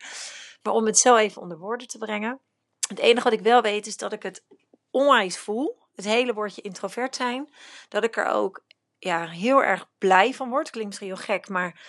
Maar 0.63 0.73
om 0.73 0.85
het 0.85 0.97
zo 0.97 1.15
even 1.15 1.41
onder 1.41 1.57
woorden 1.57 1.87
te 1.87 1.97
brengen. 1.97 2.39
Het 2.87 2.99
enige 2.99 3.23
wat 3.23 3.33
ik 3.33 3.41
wel 3.41 3.61
weet 3.61 3.87
is 3.87 3.97
dat 3.97 4.13
ik 4.13 4.23
het 4.23 4.43
onwijs 4.91 5.37
voel. 5.37 5.77
Het 5.95 6.05
hele 6.05 6.33
woordje 6.33 6.61
introvert 6.61 7.15
zijn. 7.15 7.53
Dat 7.89 8.03
ik 8.03 8.17
er 8.17 8.25
ook 8.25 8.63
ja, 9.03 9.27
heel 9.27 9.63
erg 9.63 9.89
blij 9.97 10.33
van 10.33 10.49
word. 10.49 10.69
Klinkt 10.69 10.89
misschien 10.89 11.07
heel 11.07 11.35
gek, 11.35 11.49
maar 11.49 11.79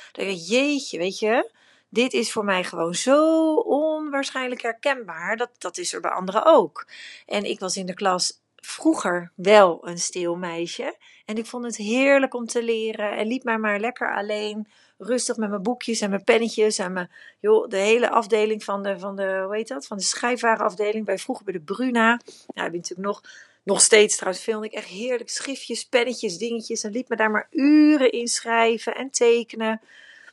jeetje, 0.47 0.99
weet 0.99 1.19
je, 1.19 1.51
dit 1.89 2.13
is 2.13 2.33
voor 2.33 2.45
mij 2.45 2.65
gewoon 2.65 2.95
zo 2.95 3.55
onwaarschijnlijk 3.55 4.63
herkenbaar. 4.63 5.37
Dat, 5.37 5.51
dat 5.59 5.79
is 5.79 5.93
er 5.93 6.01
bij 6.01 6.11
anderen 6.11 6.45
ook. 6.47 6.87
En 7.27 7.45
ik 7.45 7.61
was 7.61 7.77
in 7.77 7.87
de 7.87 7.95
klas 7.95 8.43
vroeger 8.57 9.33
wel 9.35 9.89
een 9.89 9.99
stil 9.99 10.37
meisje. 10.37 10.97
En 11.25 11.37
ik 11.37 11.47
vond 11.47 11.65
het 11.65 11.77
heerlijk 11.77 12.35
om 12.35 12.47
te 12.47 12.63
leren. 12.63 13.17
En 13.17 13.27
liep 13.27 13.45
mij 13.45 13.59
maar 13.59 13.81
lekker 13.81 14.15
alleen. 14.15 14.69
Rustig 14.99 15.37
met 15.37 15.51
mijn 15.51 15.63
boekjes 15.63 16.01
en 16.01 16.11
mijn 16.11 16.25
pennetjes. 16.25 16.79
En 16.79 16.93
mijn, 16.93 17.11
joh, 17.41 17.69
de 17.69 17.77
hele 17.77 18.11
afdeling 18.11 18.65
van 18.65 18.83
de, 18.83 18.99
van 18.99 19.17
de, 19.17 19.43
hoe 19.45 19.57
heet 19.57 19.69
dat? 19.69 19.87
Van 19.87 19.97
de 19.97 20.03
schrijfwarenafdeling. 20.03 21.05
Bij 21.05 21.19
vroeger 21.19 21.45
bij 21.45 21.55
de 21.55 21.61
Bruna. 21.61 22.09
Nou, 22.09 22.21
heb 22.55 22.73
je 22.73 22.77
natuurlijk 22.77 23.09
nog 23.09 23.23
nog 23.65 23.81
steeds 23.81 24.17
trouwens 24.17 24.45
filmde 24.45 24.67
ik 24.67 24.73
echt 24.73 24.89
heerlijk 24.89 25.31
schriftjes, 25.31 25.85
pennetjes, 25.85 26.39
dingetjes. 26.39 26.83
En 26.83 26.93
liet 26.93 27.09
me 27.09 27.17
daar 27.17 27.31
maar 27.31 27.49
uren 27.51 28.13
in 28.13 28.29
schrijven 28.29 28.95
en 28.95 29.11
tekenen. 29.11 29.81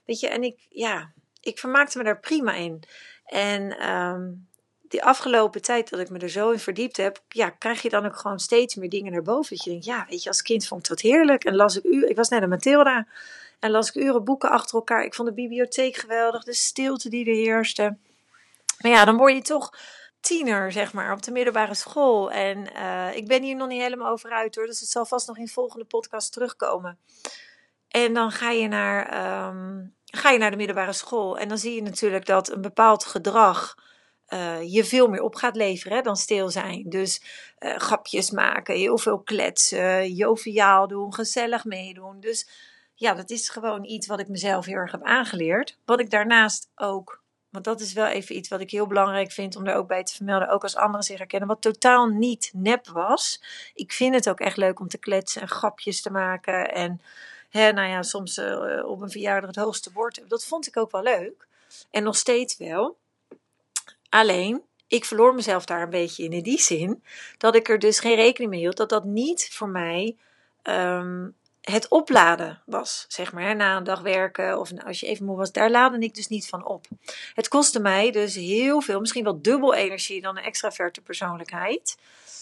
Weet 0.06 0.20
je, 0.20 0.28
en 0.28 0.44
ik, 0.44 0.60
ja, 0.70 1.12
ik 1.42 1.60
vermaakte 1.60 1.98
me 1.98 2.04
daar 2.04 2.20
prima 2.20 2.54
in. 2.54 2.84
En 3.26 3.90
um, 3.90 4.48
die 4.92 5.04
afgelopen 5.04 5.62
tijd 5.62 5.90
dat 5.90 6.00
ik 6.00 6.10
me 6.10 6.20
er 6.20 6.30
zo 6.30 6.52
in 6.52 6.60
verdiept 6.60 6.98
heb, 6.98 7.24
ja, 7.30 7.50
krijg 7.50 7.82
je 7.82 7.90
dan 7.90 8.06
ook 8.06 8.16
gewoon 8.16 8.40
steeds 8.40 8.76
meer 8.76 8.90
dingen 8.90 9.12
naar 9.12 9.22
boven. 9.22 9.56
Dat 9.56 9.64
je 9.64 9.70
denkt, 9.70 9.86
ja, 9.86 10.06
weet 10.10 10.24
je, 10.24 10.30
als 10.30 10.42
kind 10.42 10.68
vond 10.68 10.82
ik 10.82 10.90
dat 10.90 11.02
heerlijk. 11.02 11.44
En 11.44 11.56
las 11.56 11.78
ik 11.78 11.84
uren, 11.84 12.10
ik 12.10 12.16
was 12.16 12.30
net 12.30 12.42
een 12.42 12.50
Mathilda. 12.50 13.08
En 13.60 13.72
las 13.72 13.88
ik 13.90 13.96
uren 13.96 14.24
boeken 14.24 14.50
achter 14.50 14.76
elkaar. 14.76 15.04
Ik 15.04 15.14
vond 15.14 15.28
de 15.28 15.34
bibliotheek 15.34 15.96
geweldig, 15.96 16.44
de 16.44 16.54
stilte 16.54 17.10
die 17.10 17.26
er 17.26 17.36
heerste. 17.36 17.98
Maar 18.82 18.92
ja, 18.92 19.06
dan 19.06 19.18
word 19.18 19.34
je 19.34 19.42
toch 19.42 19.74
tiener, 20.22 20.72
zeg 20.72 20.94
maar, 20.94 21.12
op 21.12 21.24
de 21.24 21.32
middelbare 21.32 21.74
school. 21.74 22.32
En 22.32 22.70
uh, 22.75 23.16
ik 23.16 23.28
ben 23.28 23.44
hier 23.44 23.56
nog 23.56 23.68
niet 23.68 23.82
helemaal 23.82 24.12
over 24.12 24.32
uit 24.32 24.56
hoor. 24.56 24.66
Dus 24.66 24.80
het 24.80 24.90
zal 24.90 25.06
vast 25.06 25.28
nog 25.28 25.38
in 25.38 25.48
volgende 25.48 25.86
podcast 25.86 26.34
terugkomen. 26.34 26.98
En 27.88 28.13
dan 28.13 28.32
ga 28.32 28.50
je 28.50 28.68
naar, 28.68 29.04
um, 29.48 29.96
ga 30.06 30.30
je 30.30 30.38
naar 30.38 30.51
de 30.51 30.58
middelbare 30.58 30.94
school. 30.94 31.38
En 31.38 31.48
dan 31.48 31.58
zie 31.58 31.75
je 31.75 31.82
natuurlijk 31.82 32.25
dat 32.25 32.51
een 32.51 32.62
bepaald 32.62 33.06
gedrag 33.06 33.75
uh, 34.34 34.74
je 34.74 34.84
veel 34.84 35.08
meer 35.08 35.22
op 35.22 35.36
gaat 35.36 35.56
leveren 35.56 35.98
hè, 35.98 36.04
dan 36.04 36.16
stil 36.16 36.50
zijn. 36.50 36.90
Dus 36.90 37.22
uh, 37.60 37.75
grapjes 37.75 38.32
maken, 38.32 38.75
heel 38.75 38.98
veel 38.98 39.20
kletsen, 39.20 40.13
joviaal 40.13 40.88
doen, 40.88 41.13
gezellig 41.13 41.66
meedoen. 41.66 42.20
Dus 42.20 42.50
ja, 42.96 43.13
dat 43.13 43.30
is 43.30 43.50
gewoon 43.50 43.86
iets 43.86 44.08
wat 44.08 44.20
ik 44.20 44.28
mezelf 44.28 44.66
heel 44.66 44.75
erg 44.75 44.92
heb 44.92 45.04
aangeleerd. 45.04 45.78
Wat 45.86 46.00
ik 46.00 46.10
daarnaast 46.10 46.70
ook 46.75 47.21
want 47.51 47.63
dat 47.65 47.81
is 47.81 47.93
wel 47.93 48.05
even 48.05 48.36
iets 48.36 48.50
wat 48.50 48.60
ik 48.60 48.72
heel 48.72 48.88
belangrijk 48.88 49.31
vind 49.31 49.55
om 49.55 49.67
er 49.67 49.75
ook 49.75 49.88
bij 49.88 50.03
te 50.03 50.15
vermelden. 50.15 50.50
Ook 50.50 50.63
als 50.63 50.75
anderen 50.75 51.03
zich 51.03 51.17
herkennen. 51.17 51.48
Wat 51.48 51.62
totaal 51.62 52.08
niet 52.08 52.51
nep 52.53 52.88
was. 52.88 53.43
Ik 53.74 53.91
vind 53.91 54.15
het 54.15 54.29
ook 54.29 54.39
echt 54.39 54.58
leuk 54.58 54.79
om 54.79 54.88
te 54.88 54.98
kletsen 54.98 55.41
en 55.41 55.48
grapjes 55.48 56.01
te 56.01 56.12
maken. 56.12 56.74
En 56.74 57.01
hè, 57.50 57.72
nou 57.72 57.89
ja, 57.89 58.03
soms 58.03 58.38
uh, 58.38 58.86
op 58.86 59.01
een 59.01 59.12
verjaardag 59.12 59.50
het 59.50 59.63
hoogste 59.63 59.91
woord. 59.93 60.24
Dat 60.27 60.46
vond 60.46 60.67
ik 60.67 60.77
ook 60.77 60.91
wel 60.91 61.03
leuk. 61.03 61.48
En 61.91 62.03
nog 62.03 62.15
steeds 62.15 62.58
wel. 62.58 62.98
Alleen, 64.10 64.62
ik 64.88 65.05
verloor 65.05 65.36
mezelf 65.36 65.65
daar 65.65 65.81
een 65.81 65.89
beetje 65.89 66.24
in. 66.24 66.31
In 66.31 66.43
die 66.43 66.60
zin 66.60 67.03
dat 67.38 67.55
ik 67.55 67.70
er 67.70 67.79
dus 67.79 68.00
geen 68.00 68.15
rekening 68.15 68.51
mee 68.51 68.60
hield. 68.60 68.77
Dat 68.77 68.89
dat 68.89 69.03
niet 69.03 69.50
voor 69.51 69.70
mij 69.70 70.15
um, 70.63 71.36
het 71.62 71.88
opladen 71.88 72.62
was, 72.65 73.06
zeg 73.08 73.34
maar. 73.34 73.56
Na 73.56 73.77
een 73.77 73.84
dag 73.84 74.01
werken 74.01 74.60
of 74.60 74.72
als 74.86 75.00
je 75.00 75.06
even 75.06 75.25
moe 75.25 75.38
was, 75.38 75.51
daar 75.51 75.72
laadde 75.72 76.00
ik 76.00 76.15
dus 76.15 76.27
niet 76.27 76.48
van 76.48 76.65
op. 76.65 76.86
Het 77.34 77.48
kostte 77.48 77.80
mij 77.80 78.12
dus 78.12 78.36
heel 78.36 78.82
veel, 78.82 79.00
misschien 79.00 79.24
wel 79.24 79.41
dubbel 79.41 79.74
energie 79.74 80.22
dan 80.22 80.38
een 80.38 80.44
extraverte 80.44 81.01
persoonlijkheid. 81.01 81.98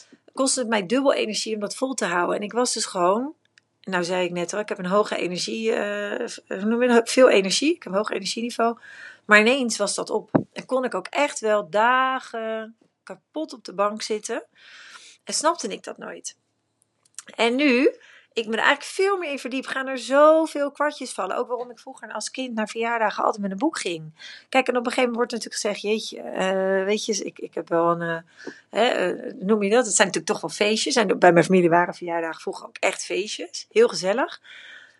Het 0.10 0.34
kostte 0.34 0.60
het 0.60 0.70
mij 0.70 0.86
dubbel 0.86 1.14
energie 1.14 1.54
om 1.54 1.60
dat 1.60 1.76
vol 1.76 1.94
te 1.94 2.06
houden. 2.06 2.36
En 2.36 2.42
ik 2.42 2.52
was 2.52 2.74
dus 2.74 2.86
gewoon, 2.86 3.34
nou 3.82 4.04
zei 4.04 4.26
ik 4.26 4.32
net 4.32 4.54
al, 4.54 4.60
ik 4.60 4.70
heb 4.70 4.80
een 4.80 4.86
hoge 4.86 5.16
energie, 5.16 5.72
uh, 5.72 6.28
noem 6.48 6.84
je 6.84 7.02
veel 7.04 7.30
energie, 7.30 7.76
ik 7.76 7.84
heb 7.84 7.92
een 7.92 7.98
hoog 7.98 8.10
energieniveau. 8.10 8.78
Maar 9.26 9.40
ineens 9.40 9.78
was 9.78 9.96
dat 9.96 10.10
op. 10.10 10.32
En 10.54 10.66
kon 10.66 10.84
ik 10.84 10.94
ook 10.94 11.08
echt 11.08 11.40
wel 11.40 11.70
dagen 11.70 12.76
kapot 13.04 13.54
op 13.54 13.64
de 13.64 13.74
bank 13.74 14.02
zitten. 14.02 14.44
En 15.24 15.34
snapte 15.34 15.68
ik 15.68 15.84
dat 15.84 15.98
nooit. 15.98 16.38
En 17.36 17.56
nu 17.56 17.96
ik 18.40 18.48
me 18.48 18.58
er 18.58 18.64
eigenlijk 18.64 18.92
veel 18.92 19.18
meer 19.18 19.32
in 19.32 19.40
verdiep, 19.40 19.66
gaan 19.66 19.88
er 19.88 19.98
zoveel 19.98 20.72
kwartjes 20.72 21.12
vallen. 21.12 21.38
Ook 21.38 21.48
waarom 21.48 21.72
ik 21.72 21.80
vroeger 21.80 22.12
als 22.12 22.32
kind 22.32 22.56
naar 22.56 22.68
verjaardagen 22.68 23.24
altijd 23.24 23.42
met 23.42 23.52
een 23.52 23.58
boek 23.58 23.80
ging. 23.80 24.14
Kijk, 24.50 24.68
en 24.68 24.78
op 24.78 24.86
een 24.86 24.92
gegeven 24.92 25.12
moment 25.12 25.16
wordt 25.16 25.32
natuurlijk 25.32 25.62
gezegd, 25.62 25.82
jeetje, 25.82 26.18
uh, 26.18 26.86
weet 26.86 27.06
je, 27.06 27.24
ik, 27.24 27.40
ik 27.40 27.54
heb 27.54 27.70
wel 27.70 28.02
een, 28.02 28.24
uh, 28.72 29.34
noem 29.40 29.64
je 29.64 29.70
dat? 29.70 29.86
Het 29.86 29.96
zijn 29.96 30.08
natuurlijk 30.08 30.26
toch 30.26 30.42
wel 30.42 30.50
feestjes. 30.50 30.96
En 30.96 31.20
bij 31.20 31.34
mijn 31.34 31.46
familie 31.46 31.70
waren 31.70 31.94
verjaardagen 31.94 32.42
vroeger 32.42 32.68
ook 32.68 32.78
echt 32.78 33.06
feestjes. 33.06 33.68
Heel 33.72 33.88
gezellig. 33.88 34.42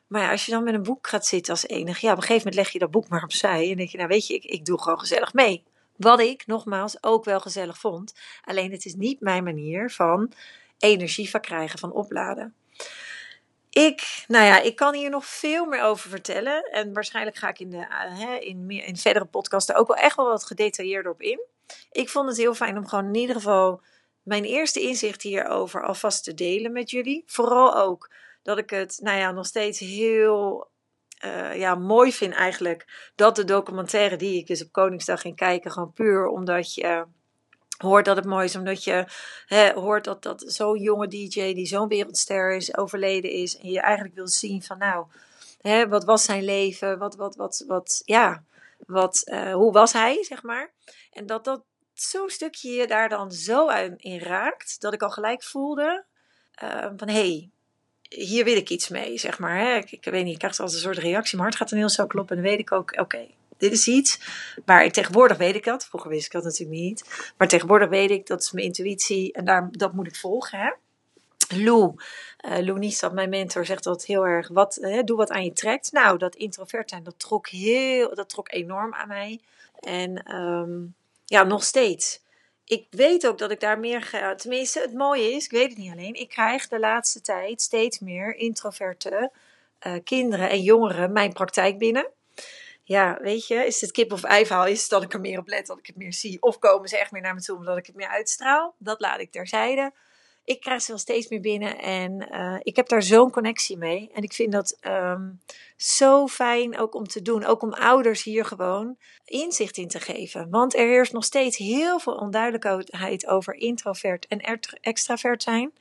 Maar 0.08 0.22
ja, 0.22 0.32
als 0.32 0.46
je 0.46 0.52
dan 0.52 0.64
met 0.64 0.74
een 0.74 0.84
boek 0.84 1.08
gaat 1.08 1.26
zitten 1.26 1.54
als 1.54 1.68
enige, 1.68 2.06
ja, 2.06 2.12
op 2.12 2.18
een 2.18 2.24
gegeven 2.24 2.48
moment 2.48 2.56
leg 2.56 2.70
je 2.70 2.80
dat 2.80 2.92
boek 2.92 3.08
maar 3.08 3.24
opzij. 3.24 3.72
En 3.72 3.78
denk 3.78 3.90
je, 3.90 3.98
nou 3.98 4.10
weet 4.10 4.28
je, 4.28 4.34
ik, 4.34 4.44
ik 4.44 4.66
doe 4.66 4.82
gewoon 4.82 5.00
gezellig 5.00 5.34
mee. 5.34 5.64
Wat 5.96 6.20
ik, 6.20 6.48
nogmaals, 6.48 7.04
ook 7.04 7.26
wel 7.26 7.40
gezellig 7.40 7.80
vond. 7.80 8.14
Alleen 8.44 8.72
het 8.72 8.86
is 8.86 8.96
niet 8.96 9.20
mijn 9.20 9.44
manier 9.44 9.92
van 9.92 10.32
energie 10.78 11.30
verkrijgen, 11.30 11.80
van 11.80 11.92
opladen. 11.92 12.54
Ik, 13.70 14.24
nou 14.28 14.46
ja, 14.46 14.62
ik 14.62 14.76
kan 14.76 14.94
hier 14.94 15.10
nog 15.10 15.26
veel 15.26 15.66
meer 15.66 15.82
over 15.82 16.10
vertellen. 16.10 16.64
En 16.64 16.94
waarschijnlijk 16.94 17.38
ga 17.38 17.50
ik 17.50 17.60
in, 17.60 17.70
de, 17.70 17.78
uh, 17.78 18.48
in, 18.48 18.66
meer, 18.66 18.86
in 18.86 18.98
verdere 18.98 19.26
podcasten 19.26 19.76
ook 19.76 19.88
wel 19.88 19.98
echt 19.98 20.16
wel 20.16 20.28
wat 20.28 20.46
gedetailleerder 20.46 21.12
op 21.12 21.22
in. 21.22 21.40
Ik 21.92 22.10
vond 22.10 22.28
het 22.28 22.38
heel 22.38 22.54
fijn 22.54 22.78
om 22.78 22.88
gewoon 22.88 23.06
in 23.06 23.16
ieder 23.16 23.36
geval 23.36 23.82
mijn 24.24 24.44
eerste 24.44 24.82
inzicht 24.82 25.22
hierover 25.22 25.84
alvast 25.84 26.24
te 26.24 26.34
delen 26.34 26.72
met 26.72 26.90
jullie. 26.90 27.24
Vooral 27.26 27.76
ook 27.76 28.12
dat 28.44 28.58
ik 28.58 28.70
het, 28.70 29.00
nou 29.02 29.18
ja, 29.18 29.32
nog 29.32 29.46
steeds 29.46 29.80
heel 29.80 30.70
uh, 31.26 31.56
ja, 31.56 31.76
mooi 31.76 32.14
vind 32.14 32.34
eigenlijk. 32.34 33.12
Dat 33.16 33.36
de 33.36 33.44
documentaire 33.44 34.16
die 34.16 34.38
ik 34.38 34.48
dus 34.48 34.64
op 34.64 34.72
Koningsdag 34.72 35.22
ging 35.22 35.36
kijken, 35.36 35.72
gewoon 35.72 35.94
puur 35.94 36.28
omdat 36.28 36.74
je 36.74 37.06
hoort 37.82 38.06
dat 38.06 38.16
het 38.16 38.26
mooi 38.26 38.46
is, 38.46 38.56
omdat 38.56 38.84
je 38.84 39.06
hè, 39.46 39.72
hoort 39.74 40.04
dat, 40.04 40.24
dat 40.24 40.44
zo'n 40.48 40.80
jonge 40.80 41.08
DJ 41.08 41.54
die 41.54 41.66
zo'n 41.66 41.88
wereldster 41.88 42.56
is, 42.56 42.78
overleden 42.78 43.32
is. 43.32 43.58
En 43.58 43.70
je 43.70 43.80
eigenlijk 43.80 44.16
wil 44.16 44.28
zien 44.28 44.64
van 44.64 44.78
nou, 44.78 45.06
hè, 45.62 45.88
wat 45.88 46.04
was 46.04 46.24
zijn 46.24 46.44
leven? 46.44 46.98
Wat, 46.98 47.16
wat, 47.16 47.36
wat, 47.36 47.64
wat, 47.68 48.02
ja, 48.06 48.44
wat, 48.86 49.22
uh, 49.26 49.54
hoe 49.54 49.72
was 49.72 49.94
hij, 49.94 50.24
zeg 50.24 50.44
maar. 50.44 50.72
En 51.12 51.26
dat 51.26 51.44
dat 51.44 51.62
zo'n 51.94 52.30
stukje 52.30 52.70
je 52.70 52.88
daar 52.88 53.10
dan 53.10 53.32
zo 53.32 53.68
in 53.98 54.20
raakt, 54.20 54.82
dat 54.82 54.94
ik 54.94 55.02
al 55.02 55.10
gelijk 55.10 55.44
voelde 55.44 56.06
uh, 56.64 56.88
van 56.98 57.08
hé, 57.08 57.14
hey, 57.14 57.50
hier 58.10 58.44
wil 58.44 58.56
ik 58.56 58.70
iets 58.70 58.90
mee, 58.90 59.18
zeg 59.18 59.40
maar. 59.40 59.58
Hè. 59.58 59.76
Ik, 59.76 59.92
ik, 59.92 60.04
weet 60.04 60.24
niet, 60.24 60.34
ik 60.34 60.40
krijg 60.40 60.60
als 60.60 60.74
een 60.74 60.80
soort 60.80 60.98
reactie. 60.98 61.38
Mijn 61.38 61.50
hart 61.50 61.56
gaat 61.56 61.70
dan 61.70 61.80
heel 61.80 61.90
zo 61.90 62.06
kloppen. 62.06 62.38
En 62.38 62.42
dan 62.42 62.52
weet 62.52 62.62
ik 62.62 62.72
ook, 62.72 63.00
oké, 63.00 63.28
dit 63.60 63.72
is 63.72 63.88
iets 63.88 64.20
waar 64.66 64.92
tegenwoordig 64.92 65.38
weet 65.38 65.56
ik 65.56 65.64
dat. 65.64 65.86
Vroeger 65.86 66.10
wist 66.10 66.26
ik 66.26 66.32
dat 66.32 66.44
natuurlijk 66.44 66.80
niet. 66.80 67.32
Maar 67.38 67.48
tegenwoordig 67.48 67.90
weet 67.90 68.12
ik, 68.12 68.28
dat 68.28 68.42
is 68.42 68.52
mijn 68.52 68.66
intuïtie 68.66 69.34
en 69.34 69.46
daar, 69.46 69.70
dat 69.72 69.94
moet 69.94 70.08
ik 70.08 70.16
volgen. 70.16 70.60
Hè? 70.60 70.72
Lou, 71.56 71.94
uh, 72.46 72.58
Lou 72.58 73.14
mijn 73.14 73.30
mentor, 73.30 73.66
zegt 73.66 73.84
dat 73.84 74.06
heel 74.06 74.26
erg. 74.26 74.48
Wat, 74.48 74.88
doe 75.06 75.18
wat 75.18 75.30
aan 75.30 75.44
je 75.44 75.54
trekt. 75.54 75.92
Nou, 75.92 76.18
dat 76.18 76.36
introvert 76.36 76.90
zijn, 76.90 77.04
dat 77.04 77.20
trok, 77.20 77.48
heel, 77.48 78.16
dat 78.16 78.30
trok 78.30 78.52
enorm 78.52 78.94
aan 78.94 79.08
mij. 79.08 79.40
En 79.80 80.36
um, 80.36 80.96
ja, 81.26 81.44
nog 81.44 81.64
steeds. 81.64 82.22
Ik 82.66 82.88
weet 82.90 83.28
ook 83.28 83.38
dat 83.38 83.52
ik 83.52 83.60
daar 83.60 83.80
meer 83.80 84.02
ga. 84.02 84.36
Tenminste, 84.36 84.80
het 84.80 84.94
mooie 84.94 85.32
is, 85.32 85.46
ik 85.46 85.52
weet 85.52 85.70
het 85.70 85.78
niet 85.78 85.92
alleen. 85.92 86.14
Ik 86.14 86.30
krijg 86.30 86.68
de 86.68 86.80
laatste 86.80 87.22
tijd 87.22 87.62
steeds 87.62 88.00
meer 88.00 88.36
introverte 88.36 89.32
uh, 89.88 89.94
kinderen 90.04 90.50
en 90.50 90.62
jongeren 90.62 91.12
mijn 91.12 91.34
praktijk 91.34 91.78
binnen 91.78 92.08
ja, 92.90 93.18
weet 93.22 93.48
je, 93.48 93.56
is 93.56 93.82
het 93.82 93.92
kip 93.92 94.12
of 94.12 94.24
ei? 94.24 94.72
Is 94.72 94.82
het 94.82 94.90
dat 94.90 95.04
ik 95.04 95.14
er 95.14 95.20
meer 95.20 95.40
op 95.40 95.48
let, 95.48 95.68
dat 95.68 95.78
ik 95.78 95.86
het 95.86 95.96
meer 95.96 96.14
zie? 96.14 96.42
Of 96.42 96.60
komen 96.60 96.90
ze 96.90 96.98
echt 96.98 97.12
meer 97.12 97.22
naar 97.22 97.34
me 97.34 97.42
toe 97.42 97.58
omdat 97.58 97.78
ik 97.78 97.86
het 97.86 97.96
meer 97.96 98.08
uitstraal? 98.08 98.76
Dat 98.78 99.00
laat 99.00 99.20
ik 99.20 99.32
terzijde. 99.32 99.92
Ik 100.44 100.62
krijg 100.62 100.82
ze 100.82 100.92
wel 100.92 101.00
steeds 101.00 101.28
meer 101.28 101.42
binnen 101.42 101.80
en 101.80 102.28
uh, 102.32 102.56
ik 102.60 102.76
heb 102.76 102.88
daar 102.88 103.04
zo'n 103.04 103.32
connectie 103.32 103.78
mee. 103.78 104.10
En 104.14 104.24
ik 104.24 104.34
vind 104.34 104.52
dat 104.52 104.78
um, 104.88 105.42
zo 105.78 106.28
fijn 106.28 106.78
ook 106.78 106.94
om 106.96 107.08
te 107.08 107.22
doen. 107.22 107.46
Ook 107.46 107.62
om 107.62 107.74
ouders 107.74 108.24
hier 108.24 108.46
gewoon 108.46 108.98
inzicht 109.26 109.78
in 109.78 109.88
te 109.88 110.00
geven. 110.00 110.50
Want 110.50 110.76
er 110.76 110.88
heerst 110.88 111.14
nog 111.14 111.24
steeds 111.24 111.58
heel 111.58 112.00
veel 112.00 112.16
onduidelijkheid 112.16 113.28
over 113.28 113.54
introvert 113.54 114.28
en 114.28 114.42
extravert 114.82 115.44
zijn. 115.44 115.72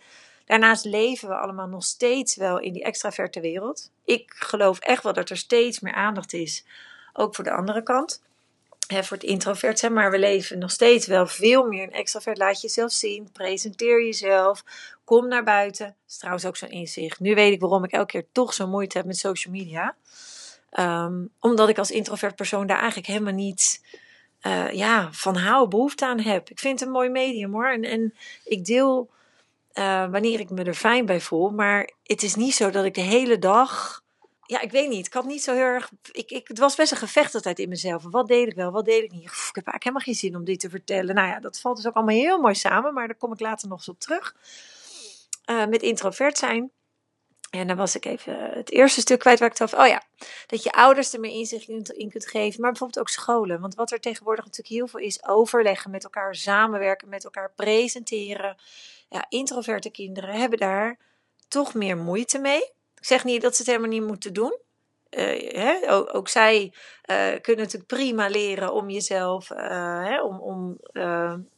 Daarnaast 0.45 0.85
leven 0.85 1.29
we 1.29 1.35
allemaal 1.35 1.69
nog 1.69 1.85
steeds 1.85 2.37
wel 2.37 2.59
in 2.59 2.73
die 2.73 2.85
extraverte 2.85 3.41
wereld. 3.41 3.91
Ik 4.05 4.35
geloof 4.37 4.79
echt 4.79 5.03
wel 5.03 5.13
dat 5.13 5.31
er 5.31 5.37
steeds 5.37 5.81
meer 5.81 5.95
aandacht 5.95 6.33
is 6.33 6.65
ook 7.13 7.35
voor 7.35 7.45
de 7.45 7.53
andere 7.53 7.83
kant. 7.83 8.23
Voor 8.89 9.17
het 9.17 9.27
introvert 9.27 9.79
zijn, 9.79 9.93
maar 9.93 10.11
we 10.11 10.19
leven 10.19 10.59
nog 10.59 10.71
steeds 10.71 11.07
wel 11.07 11.27
veel 11.27 11.67
meer 11.67 11.83
een 11.83 11.93
extravert. 11.93 12.39
Laat 12.39 12.61
jezelf 12.61 12.93
zien, 12.93 13.29
presenteer 13.33 14.05
jezelf, 14.05 14.65
kom 15.05 15.29
naar 15.29 15.45
buiten. 15.45 15.87
Dat 15.87 15.95
is 16.09 16.17
trouwens 16.17 16.45
ook 16.45 16.57
zo'n 16.57 16.69
inzicht. 16.69 17.21
Nu 17.21 17.35
weet 17.35 17.53
ik 17.53 17.61
waarom 17.61 17.85
ik 17.85 17.93
elke 17.93 18.07
keer 18.07 18.27
toch 18.33 18.55
zo 18.55 18.67
moeite 18.67 18.97
heb 18.97 19.07
met 19.07 19.19
social 19.19 19.55
media. 19.55 19.97
Um, 20.79 21.31
omdat 21.41 21.69
ik 21.69 21.79
als 21.79 21.91
introvert 21.91 22.37
persoon 22.37 22.67
daar 22.67 22.79
eigenlijk 22.79 23.07
helemaal 23.07 23.33
niet 23.33 23.83
uh, 24.43 24.73
ja, 24.73 25.09
van 25.13 25.37
hou, 25.37 25.69
behoefte 25.69 26.07
aan 26.07 26.21
heb. 26.21 26.51
Ik 26.51 26.59
vind 26.59 26.79
het 26.79 26.89
een 26.89 26.95
mooi 26.95 27.09
medium 27.09 27.53
hoor. 27.53 27.73
En, 27.73 27.83
en 27.83 28.15
ik 28.45 28.65
deel 28.65 29.11
uh, 29.75 30.11
wanneer 30.11 30.41
ik 30.41 30.51
me 30.51 30.65
er 30.65 30.75
fijn 30.75 31.07
bij 31.07 31.21
voel. 31.21 31.51
Maar 31.51 31.91
het 32.03 32.23
is 32.23 32.35
niet 32.35 32.55
zo 32.55 32.71
dat 32.71 32.85
ik 32.85 32.95
de 32.95 33.01
hele 33.01 33.39
dag 33.39 34.03
ja, 34.49 34.61
ik 34.61 34.71
weet 34.71 34.89
niet. 34.89 35.07
Ik 35.07 35.13
had 35.13 35.25
niet 35.25 35.43
zo 35.43 35.55
heel 35.55 35.63
erg. 35.63 35.91
Ik, 36.13 36.31
ik, 36.31 36.49
het 36.49 36.59
was 36.59 36.75
best 36.75 36.93
een 36.93 36.99
gevecht 36.99 37.35
altijd 37.35 37.59
in 37.59 37.69
mezelf. 37.69 38.03
Wat 38.03 38.29
deed 38.29 38.49
ik 38.49 38.55
wel, 38.55 38.71
wat 38.71 38.85
deed 38.85 39.03
ik 39.03 39.11
niet? 39.11 39.23
ik 39.23 39.31
heb 39.31 39.67
eigenlijk 39.67 39.85
helemaal 39.85 40.05
geen 40.05 40.15
zin 40.15 40.37
om 40.37 40.45
dit 40.45 40.61
te 40.61 40.71
vertellen. 40.71 41.15
Nou 41.15 41.29
ja, 41.29 41.41
dat 41.41 41.61
valt 41.61 41.77
dus 41.77 41.87
ook 41.87 41.95
allemaal 41.95 42.15
heel 42.15 42.41
mooi 42.41 42.55
samen, 42.55 42.95
maar 42.95 43.07
daar 43.07 43.17
kom 43.17 43.33
ik 43.33 43.41
later 43.41 43.69
nog 43.69 43.79
eens 43.79 43.89
op 43.89 44.01
terug. 44.01 44.35
Uh, 45.51 45.67
met 45.67 45.83
introvert 45.83 46.39
zijn. 46.39 46.71
En 47.51 47.67
dan 47.67 47.77
was 47.77 47.97
ik 47.97 48.05
even 48.05 48.51
het 48.51 48.71
eerste 48.71 49.01
stuk 49.01 49.19
kwijt 49.19 49.39
waar 49.39 49.51
ik 49.51 49.59
het 49.59 49.63
over. 49.63 49.85
Oh 49.85 49.91
ja, 49.91 50.03
dat 50.47 50.63
je 50.63 50.73
ouders 50.73 51.13
er 51.13 51.21
meer 51.21 51.31
inzicht 51.39 51.69
in, 51.69 51.83
in 51.83 52.11
kunt 52.11 52.29
geven. 52.29 52.61
Maar 52.61 52.71
bijvoorbeeld 52.71 53.01
ook 53.01 53.09
scholen. 53.09 53.61
Want 53.61 53.75
wat 53.75 53.91
er 53.91 54.01
tegenwoordig 54.01 54.45
natuurlijk 54.45 54.75
heel 54.75 54.89
veel 54.89 55.01
is: 55.01 55.25
overleggen 55.27 55.91
met 55.91 56.05
elkaar, 56.05 56.35
samenwerken 56.35 57.09
met 57.09 57.25
elkaar, 57.25 57.53
presenteren. 57.57 58.57
Ja, 59.09 59.27
introverte 59.29 59.91
kinderen 59.91 60.35
hebben 60.35 60.59
daar 60.59 60.99
toch 61.49 61.75
meer 61.75 61.97
moeite 61.97 62.39
mee. 62.39 62.77
Ik 62.99 63.07
zeg 63.07 63.25
niet 63.25 63.43
dat 63.43 63.53
ze 63.53 63.63
het 63.63 63.71
helemaal 63.71 63.99
niet 63.99 64.07
moeten 64.07 64.33
doen. 64.33 64.59
Uh, 65.11 65.53
hè? 65.53 65.93
Ook, 66.15 66.29
zij 66.29 66.73
uh, 67.11 67.41
kunnen 67.41 67.65
natuurlijk 67.65 67.87
prima 67.87 68.29
leren 68.29 68.73
om 68.73 68.91
jezelf, 68.91 69.51
uh, 69.51 69.59
hè? 70.05 70.23
om, 70.23 70.41
om 70.41 70.79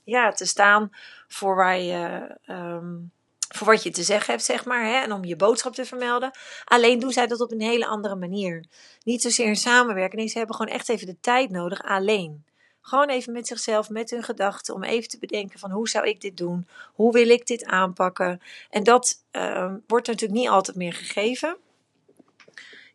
ja, 0.05 0.33
te 0.33 0.47
staan 0.47 0.91
voor, 1.29 1.57
waar 1.57 1.79
je, 1.79 2.31
um, 2.47 3.11
voor 3.55 3.67
wat 3.67 3.83
je 3.83 3.91
te 3.91 4.03
zeggen 4.03 4.33
hebt, 4.33 4.45
zeg 4.45 4.65
maar. 4.65 4.85
Hè? 4.85 4.95
En 4.95 5.13
om 5.13 5.25
je 5.25 5.37
boodschap 5.37 5.75
te 5.75 5.85
vermelden. 5.85 6.31
Alleen 6.65 6.99
doen 6.99 7.13
zij 7.13 7.27
dat 7.27 7.41
op 7.41 7.53
een 7.53 7.61
hele 7.61 7.87
andere 7.87 8.17
manier. 8.17 8.65
Niet 9.05 9.23
zozeer 9.23 9.47
in 9.47 9.57
samenwerken. 9.57 10.19
Nee, 10.19 10.29
ze 10.29 10.39
hebben 10.39 10.57
gewoon 10.57 10.73
echt 10.73 10.89
even 10.89 11.07
de 11.07 11.21
tijd 11.21 11.51
nodig 11.51 11.83
alleen. 11.83 12.45
Gewoon 12.91 13.09
even 13.09 13.33
met 13.33 13.47
zichzelf, 13.47 13.91
met 13.91 14.11
hun 14.11 14.23
gedachten, 14.23 14.75
om 14.75 14.83
even 14.83 15.09
te 15.09 15.19
bedenken 15.19 15.59
van 15.59 15.71
hoe 15.71 15.89
zou 15.89 16.09
ik 16.09 16.21
dit 16.21 16.37
doen? 16.37 16.67
Hoe 16.95 17.13
wil 17.13 17.29
ik 17.29 17.47
dit 17.47 17.65
aanpakken? 17.65 18.41
En 18.71 18.85
dat 18.85 19.25
uh, 19.33 19.73
wordt 19.87 20.07
natuurlijk 20.07 20.41
niet 20.41 20.49
altijd 20.49 20.77
meer 20.77 20.93
gegeven. 20.93 21.57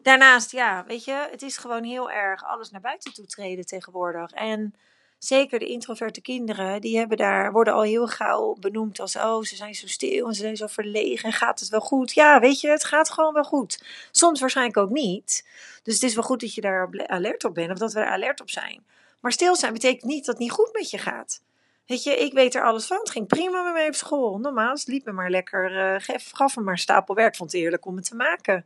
Daarnaast, 0.02 0.52
ja, 0.52 0.84
weet 0.88 1.04
je, 1.04 1.28
het 1.32 1.42
is 1.42 1.58
gewoon 1.58 1.84
heel 1.84 2.12
erg 2.12 2.44
alles 2.44 2.72
naar 2.72 2.82
buiten 2.82 3.14
toe 3.14 3.25
treden 3.25 3.66
tegenwoordig. 3.66 4.32
En 4.32 4.75
zeker 5.18 5.60
de 5.60 5.66
introverte 5.66 6.22
kinderen, 6.22 6.82
die 6.82 6.98
hebben 6.98 7.18
daar, 7.18 7.52
worden 7.52 7.74
al 7.74 7.84
heel 7.84 8.08
gauw 8.08 8.56
benoemd 8.60 9.00
als, 9.00 9.16
oh, 9.16 9.44
ze 9.44 9.56
zijn 9.56 9.75
zo 9.75 9.88
stil 9.88 10.28
en 10.28 10.34
ze 10.34 10.42
zijn 10.42 10.58
zo 10.58 10.68
verlegen. 10.68 11.34
Gaat 11.34 11.60
het 11.60 11.70
wel 11.70 11.80
goed? 11.80 12.14
Ja, 12.14 12.40
weet 12.40 12.60
je, 12.60 12.70
het 12.70 12.86
gaat 12.86 13.10
gewoon 13.10 13.34
wel 13.34 13.44
goed. 13.44 13.84
Soms 14.12 14.40
waarschijnlijk 14.40 14.78
ook 14.78 14.90
niet. 14.90 15.48
Dus 15.84 15.94
het 15.94 16.04
is 16.04 16.16
wel 16.16 16.24
goed 16.24 16.40
dat 16.40 16.54
je 16.54 16.62
daar 16.62 17.08
alert 17.08 17.44
op 17.44 17.54
bent 17.54 17.72
of 17.72 17.78
dat 17.78 17.94
we 17.94 18.00
er 18.00 18.12
alert 18.12 18.42
op 18.42 18.50
zijn. 18.50 18.84
Maar 19.25 19.34
stil 19.34 19.55
zijn 19.55 19.74
betekent 19.74 20.03
niet 20.03 20.25
dat 20.25 20.36
het 20.36 20.38
niet 20.38 20.51
goed 20.51 20.70
met 20.74 20.89
je 20.89 20.98
gaat. 20.98 21.41
Weet 21.86 22.03
je, 22.03 22.15
ik 22.15 22.34
weet 22.34 22.55
er 22.55 22.63
alles 22.63 22.86
van. 22.86 22.98
Het 22.98 23.10
ging 23.10 23.27
prima 23.27 23.63
met 23.63 23.74
mij 23.74 23.88
op 23.88 23.94
school. 23.94 24.38
Normaal, 24.38 24.77
liep 24.86 25.05
me 25.05 25.12
maar 25.12 25.29
lekker. 25.29 25.94
Uh, 25.94 26.17
gaf, 26.32 26.55
me 26.55 26.63
maar 26.63 26.77
stapel 26.77 27.15
werk. 27.15 27.36
Vond 27.36 27.51
het 27.51 27.62
eerlijk 27.62 27.86
om 27.86 27.96
het 27.96 28.05
te 28.05 28.15
maken. 28.15 28.65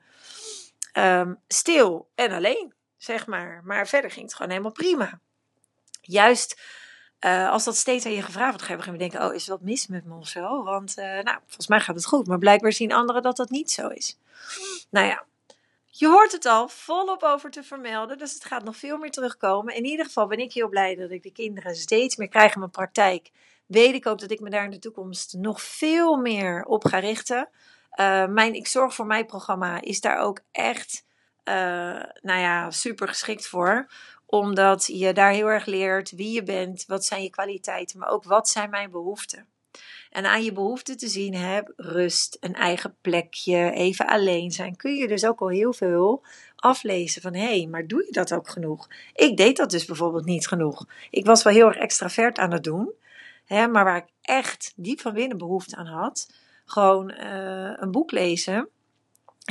Um, 0.93 1.39
stil 1.47 2.09
en 2.15 2.31
alleen, 2.31 2.73
zeg 2.97 3.27
maar. 3.27 3.61
Maar 3.63 3.87
verder 3.87 4.11
ging 4.11 4.25
het 4.25 4.35
gewoon 4.35 4.51
helemaal 4.51 4.71
prima. 4.71 5.19
Juist 6.01 6.61
uh, 7.19 7.51
als 7.51 7.63
dat 7.63 7.75
steeds 7.75 8.05
aan 8.05 8.11
je 8.11 8.21
gevraagd 8.21 8.49
wordt, 8.49 8.65
ga 8.65 8.71
je 8.73 8.79
moment 8.79 8.99
denken: 8.99 9.27
oh, 9.27 9.33
is 9.35 9.45
er 9.45 9.51
wat 9.51 9.61
mis 9.61 9.87
met 9.87 10.05
me 10.05 10.15
of 10.15 10.27
zo? 10.27 10.63
Want 10.63 10.97
uh, 10.97 11.05
nou, 11.05 11.37
volgens 11.45 11.67
mij 11.67 11.79
gaat 11.79 11.95
het 11.95 12.05
goed. 12.05 12.27
Maar 12.27 12.37
blijkbaar 12.37 12.73
zien 12.73 12.93
anderen 12.93 13.21
dat 13.21 13.37
dat 13.37 13.49
niet 13.49 13.71
zo 13.71 13.87
is. 13.87 14.17
Nou 14.89 15.07
ja, 15.07 15.23
je 15.91 16.07
hoort 16.07 16.31
het 16.31 16.45
al 16.45 16.67
volop 16.67 17.23
over 17.23 17.51
te 17.51 17.63
vermelden, 17.63 18.17
dus 18.17 18.33
het 18.33 18.45
gaat 18.45 18.63
nog 18.63 18.77
veel 18.77 18.97
meer 18.97 19.11
terugkomen. 19.11 19.75
In 19.75 19.85
ieder 19.85 20.05
geval 20.05 20.27
ben 20.27 20.39
ik 20.39 20.53
heel 20.53 20.69
blij 20.69 20.95
dat 20.95 21.11
ik 21.11 21.23
de 21.23 21.31
kinderen 21.31 21.75
steeds 21.75 22.15
meer 22.15 22.27
krijg 22.27 22.53
in 22.53 22.59
mijn 22.59 22.71
praktijk. 22.71 23.31
Weet 23.65 23.93
ik 23.93 24.07
ook 24.07 24.19
dat 24.19 24.31
ik 24.31 24.39
me 24.39 24.49
daar 24.49 24.63
in 24.63 24.69
de 24.69 24.79
toekomst 24.79 25.33
nog 25.33 25.61
veel 25.61 26.15
meer 26.15 26.63
op 26.63 26.85
ga 26.85 26.99
richten. 26.99 27.49
Uh, 27.99 28.25
mijn 28.27 28.53
Ik 28.53 28.67
Zorg 28.67 28.95
voor 28.95 29.05
Mij 29.05 29.25
programma 29.25 29.81
is 29.81 30.01
daar 30.01 30.17
ook 30.17 30.39
echt, 30.51 31.05
uh, 31.43 31.53
nou 32.21 32.39
ja, 32.39 32.71
super 32.71 33.07
geschikt 33.07 33.47
voor. 33.47 33.87
Omdat 34.25 34.85
je 34.85 35.13
daar 35.13 35.31
heel 35.31 35.47
erg 35.47 35.65
leert 35.65 36.11
wie 36.11 36.31
je 36.31 36.43
bent, 36.43 36.85
wat 36.87 37.05
zijn 37.05 37.23
je 37.23 37.29
kwaliteiten, 37.29 37.99
maar 37.99 38.09
ook 38.09 38.23
wat 38.23 38.49
zijn 38.49 38.69
mijn 38.69 38.91
behoeften. 38.91 39.47
En 40.09 40.25
aan 40.25 40.43
je 40.43 40.51
behoeften 40.51 40.97
te 40.97 41.07
zien 41.07 41.35
heb, 41.35 41.73
rust, 41.75 42.37
een 42.39 42.53
eigen 42.53 42.95
plekje, 43.01 43.71
even 43.71 44.07
alleen 44.07 44.51
zijn, 44.51 44.75
kun 44.75 44.95
je 44.95 45.07
dus 45.07 45.25
ook 45.25 45.39
al 45.39 45.49
heel 45.49 45.73
veel 45.73 46.25
aflezen 46.55 47.21
van 47.21 47.33
hé, 47.33 47.59
hey, 47.59 47.67
maar 47.67 47.87
doe 47.87 48.05
je 48.05 48.11
dat 48.11 48.33
ook 48.33 48.49
genoeg? 48.49 48.87
Ik 49.13 49.37
deed 49.37 49.57
dat 49.57 49.71
dus 49.71 49.85
bijvoorbeeld 49.85 50.25
niet 50.25 50.47
genoeg. 50.47 50.85
Ik 51.09 51.25
was 51.25 51.43
wel 51.43 51.53
heel 51.53 51.67
erg 51.67 51.77
extravert 51.77 52.37
aan 52.37 52.51
het 52.51 52.63
doen, 52.63 52.91
hè, 53.45 53.67
maar 53.67 53.83
waar 53.83 53.97
ik 53.97 54.11
echt 54.21 54.73
diep 54.75 55.01
van 55.01 55.13
binnen 55.13 55.37
behoefte 55.37 55.75
aan 55.75 55.87
had, 55.87 56.33
gewoon 56.65 57.11
uh, 57.11 57.73
een 57.75 57.91
boek 57.91 58.11
lezen. 58.11 58.69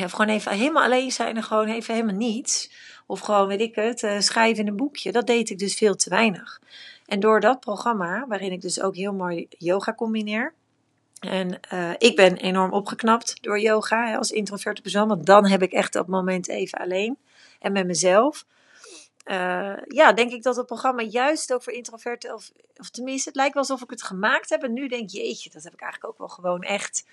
Of 0.04 0.10
gewoon 0.10 0.34
even 0.34 0.52
helemaal 0.52 0.82
alleen 0.82 1.12
zijn 1.12 1.36
en 1.36 1.42
gewoon 1.42 1.68
even 1.68 1.94
helemaal 1.94 2.16
niets. 2.16 2.70
Of 3.06 3.20
gewoon, 3.20 3.46
weet 3.46 3.60
ik 3.60 3.74
het, 3.74 4.02
uh, 4.02 4.20
schrijven 4.20 4.62
in 4.62 4.68
een 4.68 4.76
boekje. 4.76 5.12
Dat 5.12 5.26
deed 5.26 5.50
ik 5.50 5.58
dus 5.58 5.74
veel 5.74 5.96
te 5.96 6.10
weinig. 6.10 6.60
En 7.08 7.20
door 7.20 7.40
dat 7.40 7.60
programma, 7.60 8.26
waarin 8.26 8.52
ik 8.52 8.60
dus 8.60 8.80
ook 8.80 8.96
heel 8.96 9.12
mooi 9.12 9.46
yoga 9.48 9.94
combineer. 9.94 10.54
En 11.20 11.60
uh, 11.72 11.90
ik 11.98 12.16
ben 12.16 12.36
enorm 12.36 12.72
opgeknapt 12.72 13.42
door 13.42 13.60
yoga 13.60 14.16
als 14.16 14.30
introverte 14.30 14.82
persoon. 14.82 15.08
Want 15.08 15.26
dan 15.26 15.46
heb 15.46 15.62
ik 15.62 15.72
echt 15.72 15.92
dat 15.92 16.06
moment 16.06 16.48
even 16.48 16.78
alleen 16.78 17.18
en 17.60 17.72
met 17.72 17.86
mezelf. 17.86 18.46
Uh, 19.24 19.76
ja, 19.86 20.12
denk 20.12 20.32
ik 20.32 20.42
dat 20.42 20.56
het 20.56 20.66
programma 20.66 21.02
juist 21.02 21.52
ook 21.52 21.62
voor 21.62 21.72
introverten, 21.72 22.34
of, 22.34 22.50
of 22.76 22.90
tenminste, 22.90 23.28
het 23.28 23.36
lijkt 23.36 23.54
wel 23.54 23.62
alsof 23.62 23.82
ik 23.82 23.90
het 23.90 24.02
gemaakt 24.02 24.48
heb. 24.48 24.62
En 24.62 24.72
nu 24.72 24.88
denk 24.88 25.10
je, 25.10 25.18
jeetje, 25.18 25.50
dat 25.50 25.64
heb 25.64 25.72
ik 25.72 25.80
eigenlijk 25.80 26.12
ook 26.12 26.18
wel 26.18 26.28
gewoon 26.28 26.62
echt. 26.62 27.06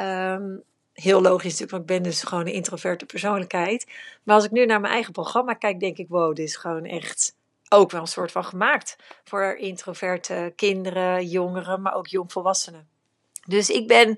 Um, 0.00 0.62
heel 0.92 1.20
logisch 1.20 1.50
natuurlijk, 1.50 1.70
want 1.70 1.82
ik 1.82 1.88
ben 1.88 2.02
dus 2.02 2.22
gewoon 2.22 2.46
een 2.46 2.52
introverte 2.52 3.06
persoonlijkheid. 3.06 3.86
Maar 4.22 4.34
als 4.34 4.44
ik 4.44 4.50
nu 4.50 4.66
naar 4.66 4.80
mijn 4.80 4.92
eigen 4.92 5.12
programma 5.12 5.54
kijk, 5.54 5.80
denk 5.80 5.96
ik, 5.96 6.08
wow, 6.08 6.34
dit 6.34 6.46
is 6.46 6.56
gewoon 6.56 6.84
echt 6.84 7.36
ook 7.68 7.90
wel 7.90 8.00
een 8.00 8.06
soort 8.06 8.32
van 8.32 8.44
gemaakt 8.44 8.96
voor 9.24 9.54
introverte 9.56 10.52
kinderen, 10.56 11.26
jongeren, 11.26 11.82
maar 11.82 11.94
ook 11.94 12.06
jongvolwassenen. 12.06 12.88
Dus 13.46 13.70
ik 13.70 13.86
ben 13.86 14.16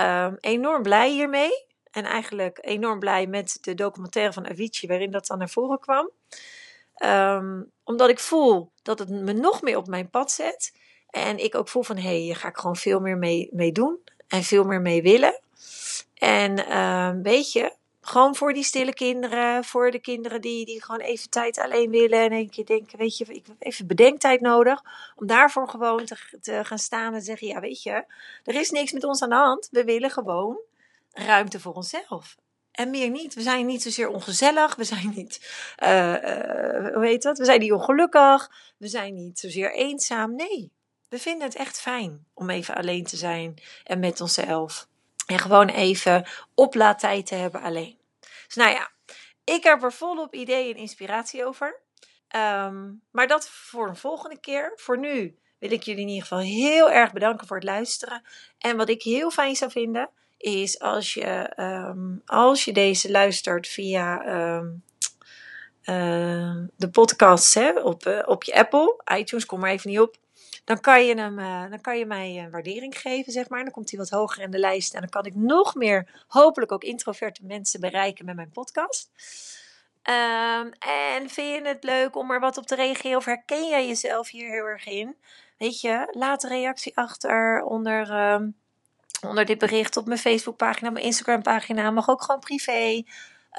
um, 0.00 0.36
enorm 0.40 0.82
blij 0.82 1.10
hiermee. 1.10 1.68
En 1.90 2.04
eigenlijk 2.04 2.58
enorm 2.60 2.98
blij 2.98 3.26
met 3.26 3.58
de 3.60 3.74
documentaire 3.74 4.32
van 4.32 4.48
Avicii, 4.48 4.88
waarin 4.88 5.10
dat 5.10 5.26
dan 5.26 5.38
naar 5.38 5.48
voren 5.48 5.78
kwam. 5.78 6.10
Um, 7.04 7.70
omdat 7.84 8.08
ik 8.08 8.18
voel 8.18 8.70
dat 8.82 8.98
het 8.98 9.08
me 9.08 9.32
nog 9.32 9.62
meer 9.62 9.76
op 9.76 9.86
mijn 9.86 10.10
pad 10.10 10.32
zet. 10.32 10.72
En 11.10 11.38
ik 11.38 11.54
ook 11.54 11.68
voel 11.68 11.82
van, 11.82 11.96
hé, 11.96 12.02
hey, 12.02 12.16
hier 12.16 12.36
ga 12.36 12.48
ik 12.48 12.56
gewoon 12.56 12.76
veel 12.76 13.00
meer 13.00 13.16
mee, 13.50 13.72
doen. 13.72 13.98
En 14.28 14.42
veel 14.42 14.64
meer 14.64 14.80
mee 14.80 15.02
willen. 15.02 15.40
En 16.14 16.78
um, 16.78 17.22
weet 17.22 17.52
je, 17.52 17.76
gewoon 18.00 18.34
voor 18.34 18.52
die 18.52 18.64
stille 18.64 18.94
kinderen, 18.94 19.64
voor 19.64 19.90
de 19.90 19.98
kinderen 19.98 20.40
die, 20.40 20.66
die 20.66 20.82
gewoon 20.82 21.00
even 21.00 21.30
tijd 21.30 21.58
alleen 21.58 21.90
willen 21.90 22.18
en 22.18 22.32
een 22.32 22.50
keer 22.50 22.66
denken, 22.66 22.98
weet 22.98 23.16
je, 23.16 23.24
ik 23.24 23.46
heb 23.46 23.56
even 23.58 23.86
bedenktijd 23.86 24.40
nodig 24.40 24.82
om 25.16 25.26
daarvoor 25.26 25.68
gewoon 25.68 26.04
te, 26.40 26.64
gaan 26.64 26.78
staan 26.78 27.14
en 27.14 27.22
zeggen, 27.22 27.46
ja 27.46 27.60
weet 27.60 27.82
je, 27.82 28.04
er 28.44 28.54
is 28.54 28.70
niks 28.70 28.92
met 28.92 29.04
ons 29.04 29.22
aan 29.22 29.28
de 29.28 29.34
hand, 29.34 29.68
we 29.70 29.84
willen 29.84 30.10
gewoon 30.10 30.58
ruimte 31.12 31.60
voor 31.60 31.74
onszelf. 31.74 32.36
En 32.70 32.90
meer 32.90 33.10
niet. 33.10 33.34
We 33.34 33.42
zijn 33.42 33.66
niet 33.66 33.82
zozeer 33.82 34.08
ongezellig. 34.08 34.76
We 34.76 34.84
zijn 34.84 35.12
niet, 35.14 35.50
uh, 35.82 36.12
uh, 36.12 36.94
hoe 36.94 37.06
heet 37.06 37.22
dat? 37.22 37.38
We 37.38 37.44
zijn 37.44 37.60
niet 37.60 37.72
ongelukkig. 37.72 38.50
We 38.76 38.88
zijn 38.88 39.14
niet 39.14 39.38
zozeer 39.38 39.74
eenzaam. 39.74 40.34
Nee, 40.34 40.72
we 41.08 41.18
vinden 41.18 41.46
het 41.46 41.56
echt 41.56 41.80
fijn 41.80 42.26
om 42.34 42.50
even 42.50 42.74
alleen 42.74 43.04
te 43.04 43.16
zijn 43.16 43.54
en 43.84 43.98
met 43.98 44.20
onszelf. 44.20 44.88
En 45.30 45.38
gewoon 45.38 45.68
even 45.68 46.26
oplaadtijd 46.54 47.26
te 47.26 47.34
hebben 47.34 47.62
alleen. 47.62 47.98
Dus 48.46 48.54
nou 48.54 48.70
ja, 48.70 48.90
ik 49.44 49.64
heb 49.64 49.82
er 49.82 49.92
volop 49.92 50.34
ideeën 50.34 50.74
en 50.74 50.80
inspiratie 50.80 51.44
over. 51.44 51.80
Um, 52.36 53.02
maar 53.10 53.26
dat 53.26 53.48
voor 53.48 53.88
een 53.88 53.96
volgende 53.96 54.40
keer. 54.40 54.72
Voor 54.76 54.98
nu 54.98 55.38
wil 55.58 55.70
ik 55.70 55.82
jullie 55.82 56.02
in 56.02 56.08
ieder 56.08 56.22
geval 56.22 56.44
heel 56.44 56.90
erg 56.90 57.12
bedanken 57.12 57.46
voor 57.46 57.56
het 57.56 57.64
luisteren. 57.64 58.22
En 58.58 58.76
wat 58.76 58.88
ik 58.88 59.02
heel 59.02 59.30
fijn 59.30 59.56
zou 59.56 59.70
vinden, 59.70 60.10
is 60.36 60.78
als 60.78 61.14
je, 61.14 61.52
um, 61.56 62.22
als 62.26 62.64
je 62.64 62.72
deze 62.72 63.10
luistert 63.10 63.68
via 63.68 64.26
uh, 64.26 64.64
de 66.76 66.90
podcast 66.90 67.54
hè, 67.54 67.80
op, 67.80 68.06
uh, 68.06 68.22
op 68.26 68.44
je 68.44 68.54
Apple, 68.54 69.02
iTunes, 69.16 69.46
kom 69.46 69.60
maar 69.60 69.70
even 69.70 69.90
niet 69.90 70.00
op. 70.00 70.16
Dan 70.64 70.80
kan 70.80 71.04
je, 71.04 71.14
hem, 71.14 71.38
uh, 71.38 71.70
dan 71.70 71.80
kan 71.80 71.98
je 71.98 72.06
mij 72.06 72.38
een 72.38 72.50
waardering 72.50 72.98
geven, 72.98 73.32
zeg 73.32 73.48
maar. 73.48 73.62
Dan 73.62 73.72
komt 73.72 73.90
hij 73.90 73.98
wat 73.98 74.10
hoger 74.10 74.42
in 74.42 74.50
de 74.50 74.58
lijst. 74.58 74.94
En 74.94 75.00
dan 75.00 75.10
kan 75.10 75.24
ik 75.24 75.34
nog 75.34 75.74
meer, 75.74 76.24
hopelijk 76.28 76.72
ook 76.72 76.84
introverte 76.84 77.44
mensen 77.44 77.80
bereiken 77.80 78.24
met 78.24 78.36
mijn 78.36 78.50
podcast. 78.50 79.10
Um, 80.04 80.72
en 80.78 81.30
vind 81.30 81.56
je 81.56 81.68
het 81.68 81.84
leuk 81.84 82.16
om 82.16 82.30
er 82.30 82.40
wat 82.40 82.56
op 82.56 82.66
te 82.66 82.74
reageren? 82.74 83.16
Of 83.16 83.24
herken 83.24 83.68
jij 83.68 83.86
jezelf 83.86 84.28
hier 84.28 84.50
heel 84.50 84.64
erg 84.64 84.86
in? 84.86 85.16
Weet 85.58 85.80
je, 85.80 86.08
laat 86.10 86.42
een 86.42 86.50
reactie 86.50 86.96
achter 86.96 87.62
onder, 87.62 88.32
um, 88.32 88.56
onder 89.26 89.44
dit 89.44 89.58
bericht 89.58 89.96
op 89.96 90.06
mijn 90.06 90.18
Facebookpagina, 90.18 90.90
mijn 90.90 91.04
Instagram-pagina. 91.04 91.90
Mag 91.90 92.08
ook 92.08 92.22
gewoon 92.22 92.40
privé. 92.40 93.02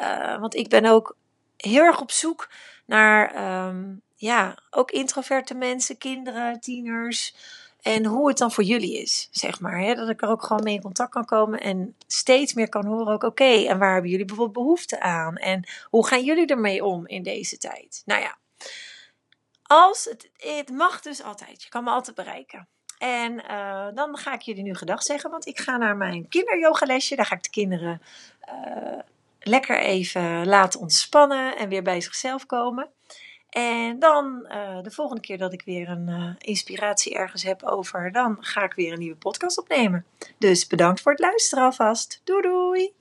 Uh, 0.01 0.39
want 0.39 0.55
ik 0.55 0.69
ben 0.69 0.85
ook 0.85 1.15
heel 1.57 1.83
erg 1.83 2.01
op 2.01 2.11
zoek 2.11 2.49
naar 2.85 3.67
um, 3.67 4.01
ja, 4.21 4.57
ook 4.69 4.91
introverte 4.91 5.53
mensen, 5.53 5.97
kinderen, 5.97 6.59
tieners. 6.59 7.35
En 7.81 8.05
hoe 8.05 8.27
het 8.27 8.37
dan 8.37 8.51
voor 8.51 8.63
jullie 8.63 9.01
is, 9.01 9.27
zeg 9.31 9.59
maar. 9.59 9.79
Hè? 9.79 9.95
Dat 9.95 10.09
ik 10.09 10.21
er 10.21 10.29
ook 10.29 10.43
gewoon 10.43 10.63
mee 10.63 10.73
in 10.73 10.81
contact 10.81 11.11
kan 11.11 11.25
komen 11.25 11.59
en 11.59 11.95
steeds 12.07 12.53
meer 12.53 12.69
kan 12.69 12.85
horen 12.85 13.13
ook, 13.13 13.23
oké, 13.23 13.65
en 13.67 13.79
waar 13.79 13.93
hebben 13.93 14.11
jullie 14.11 14.25
bijvoorbeeld 14.25 14.65
behoefte 14.65 14.99
aan? 14.99 15.35
En 15.35 15.63
hoe 15.89 16.07
gaan 16.07 16.23
jullie 16.23 16.45
ermee 16.45 16.85
om 16.85 17.07
in 17.07 17.23
deze 17.23 17.57
tijd? 17.57 18.01
Nou 18.05 18.21
ja, 18.21 18.37
als 19.63 20.05
het, 20.05 20.29
het 20.37 20.69
mag 20.69 21.01
dus 21.01 21.23
altijd. 21.23 21.63
Je 21.63 21.69
kan 21.69 21.83
me 21.83 21.89
altijd 21.89 22.15
bereiken. 22.15 22.67
En 22.97 23.33
uh, 23.51 23.87
dan 23.93 24.17
ga 24.17 24.33
ik 24.33 24.41
jullie 24.41 24.63
nu 24.63 24.75
gedag 24.75 25.03
zeggen, 25.03 25.31
want 25.31 25.47
ik 25.47 25.59
ga 25.59 25.77
naar 25.77 25.97
mijn 25.97 26.27
kinderyogalesje. 26.27 27.15
Daar 27.15 27.25
ga 27.25 27.35
ik 27.35 27.43
de 27.43 27.49
kinderen 27.49 28.01
uh, 28.49 28.99
lekker 29.39 29.79
even 29.79 30.47
laten 30.47 30.79
ontspannen 30.79 31.57
en 31.57 31.69
weer 31.69 31.83
bij 31.83 32.01
zichzelf 32.01 32.45
komen. 32.45 32.89
En 33.51 33.99
dan 33.99 34.47
uh, 34.47 34.81
de 34.81 34.91
volgende 34.91 35.21
keer 35.21 35.37
dat 35.37 35.53
ik 35.53 35.61
weer 35.61 35.89
een 35.89 36.07
uh, 36.07 36.29
inspiratie 36.37 37.13
ergens 37.13 37.43
heb 37.43 37.63
over, 37.63 38.11
dan 38.11 38.37
ga 38.39 38.63
ik 38.63 38.73
weer 38.73 38.93
een 38.93 38.99
nieuwe 38.99 39.15
podcast 39.15 39.59
opnemen. 39.59 40.05
Dus 40.37 40.67
bedankt 40.67 41.01
voor 41.01 41.11
het 41.11 41.21
luisteren 41.21 41.63
alvast. 41.63 42.21
Doei 42.23 42.41
doei! 42.41 42.93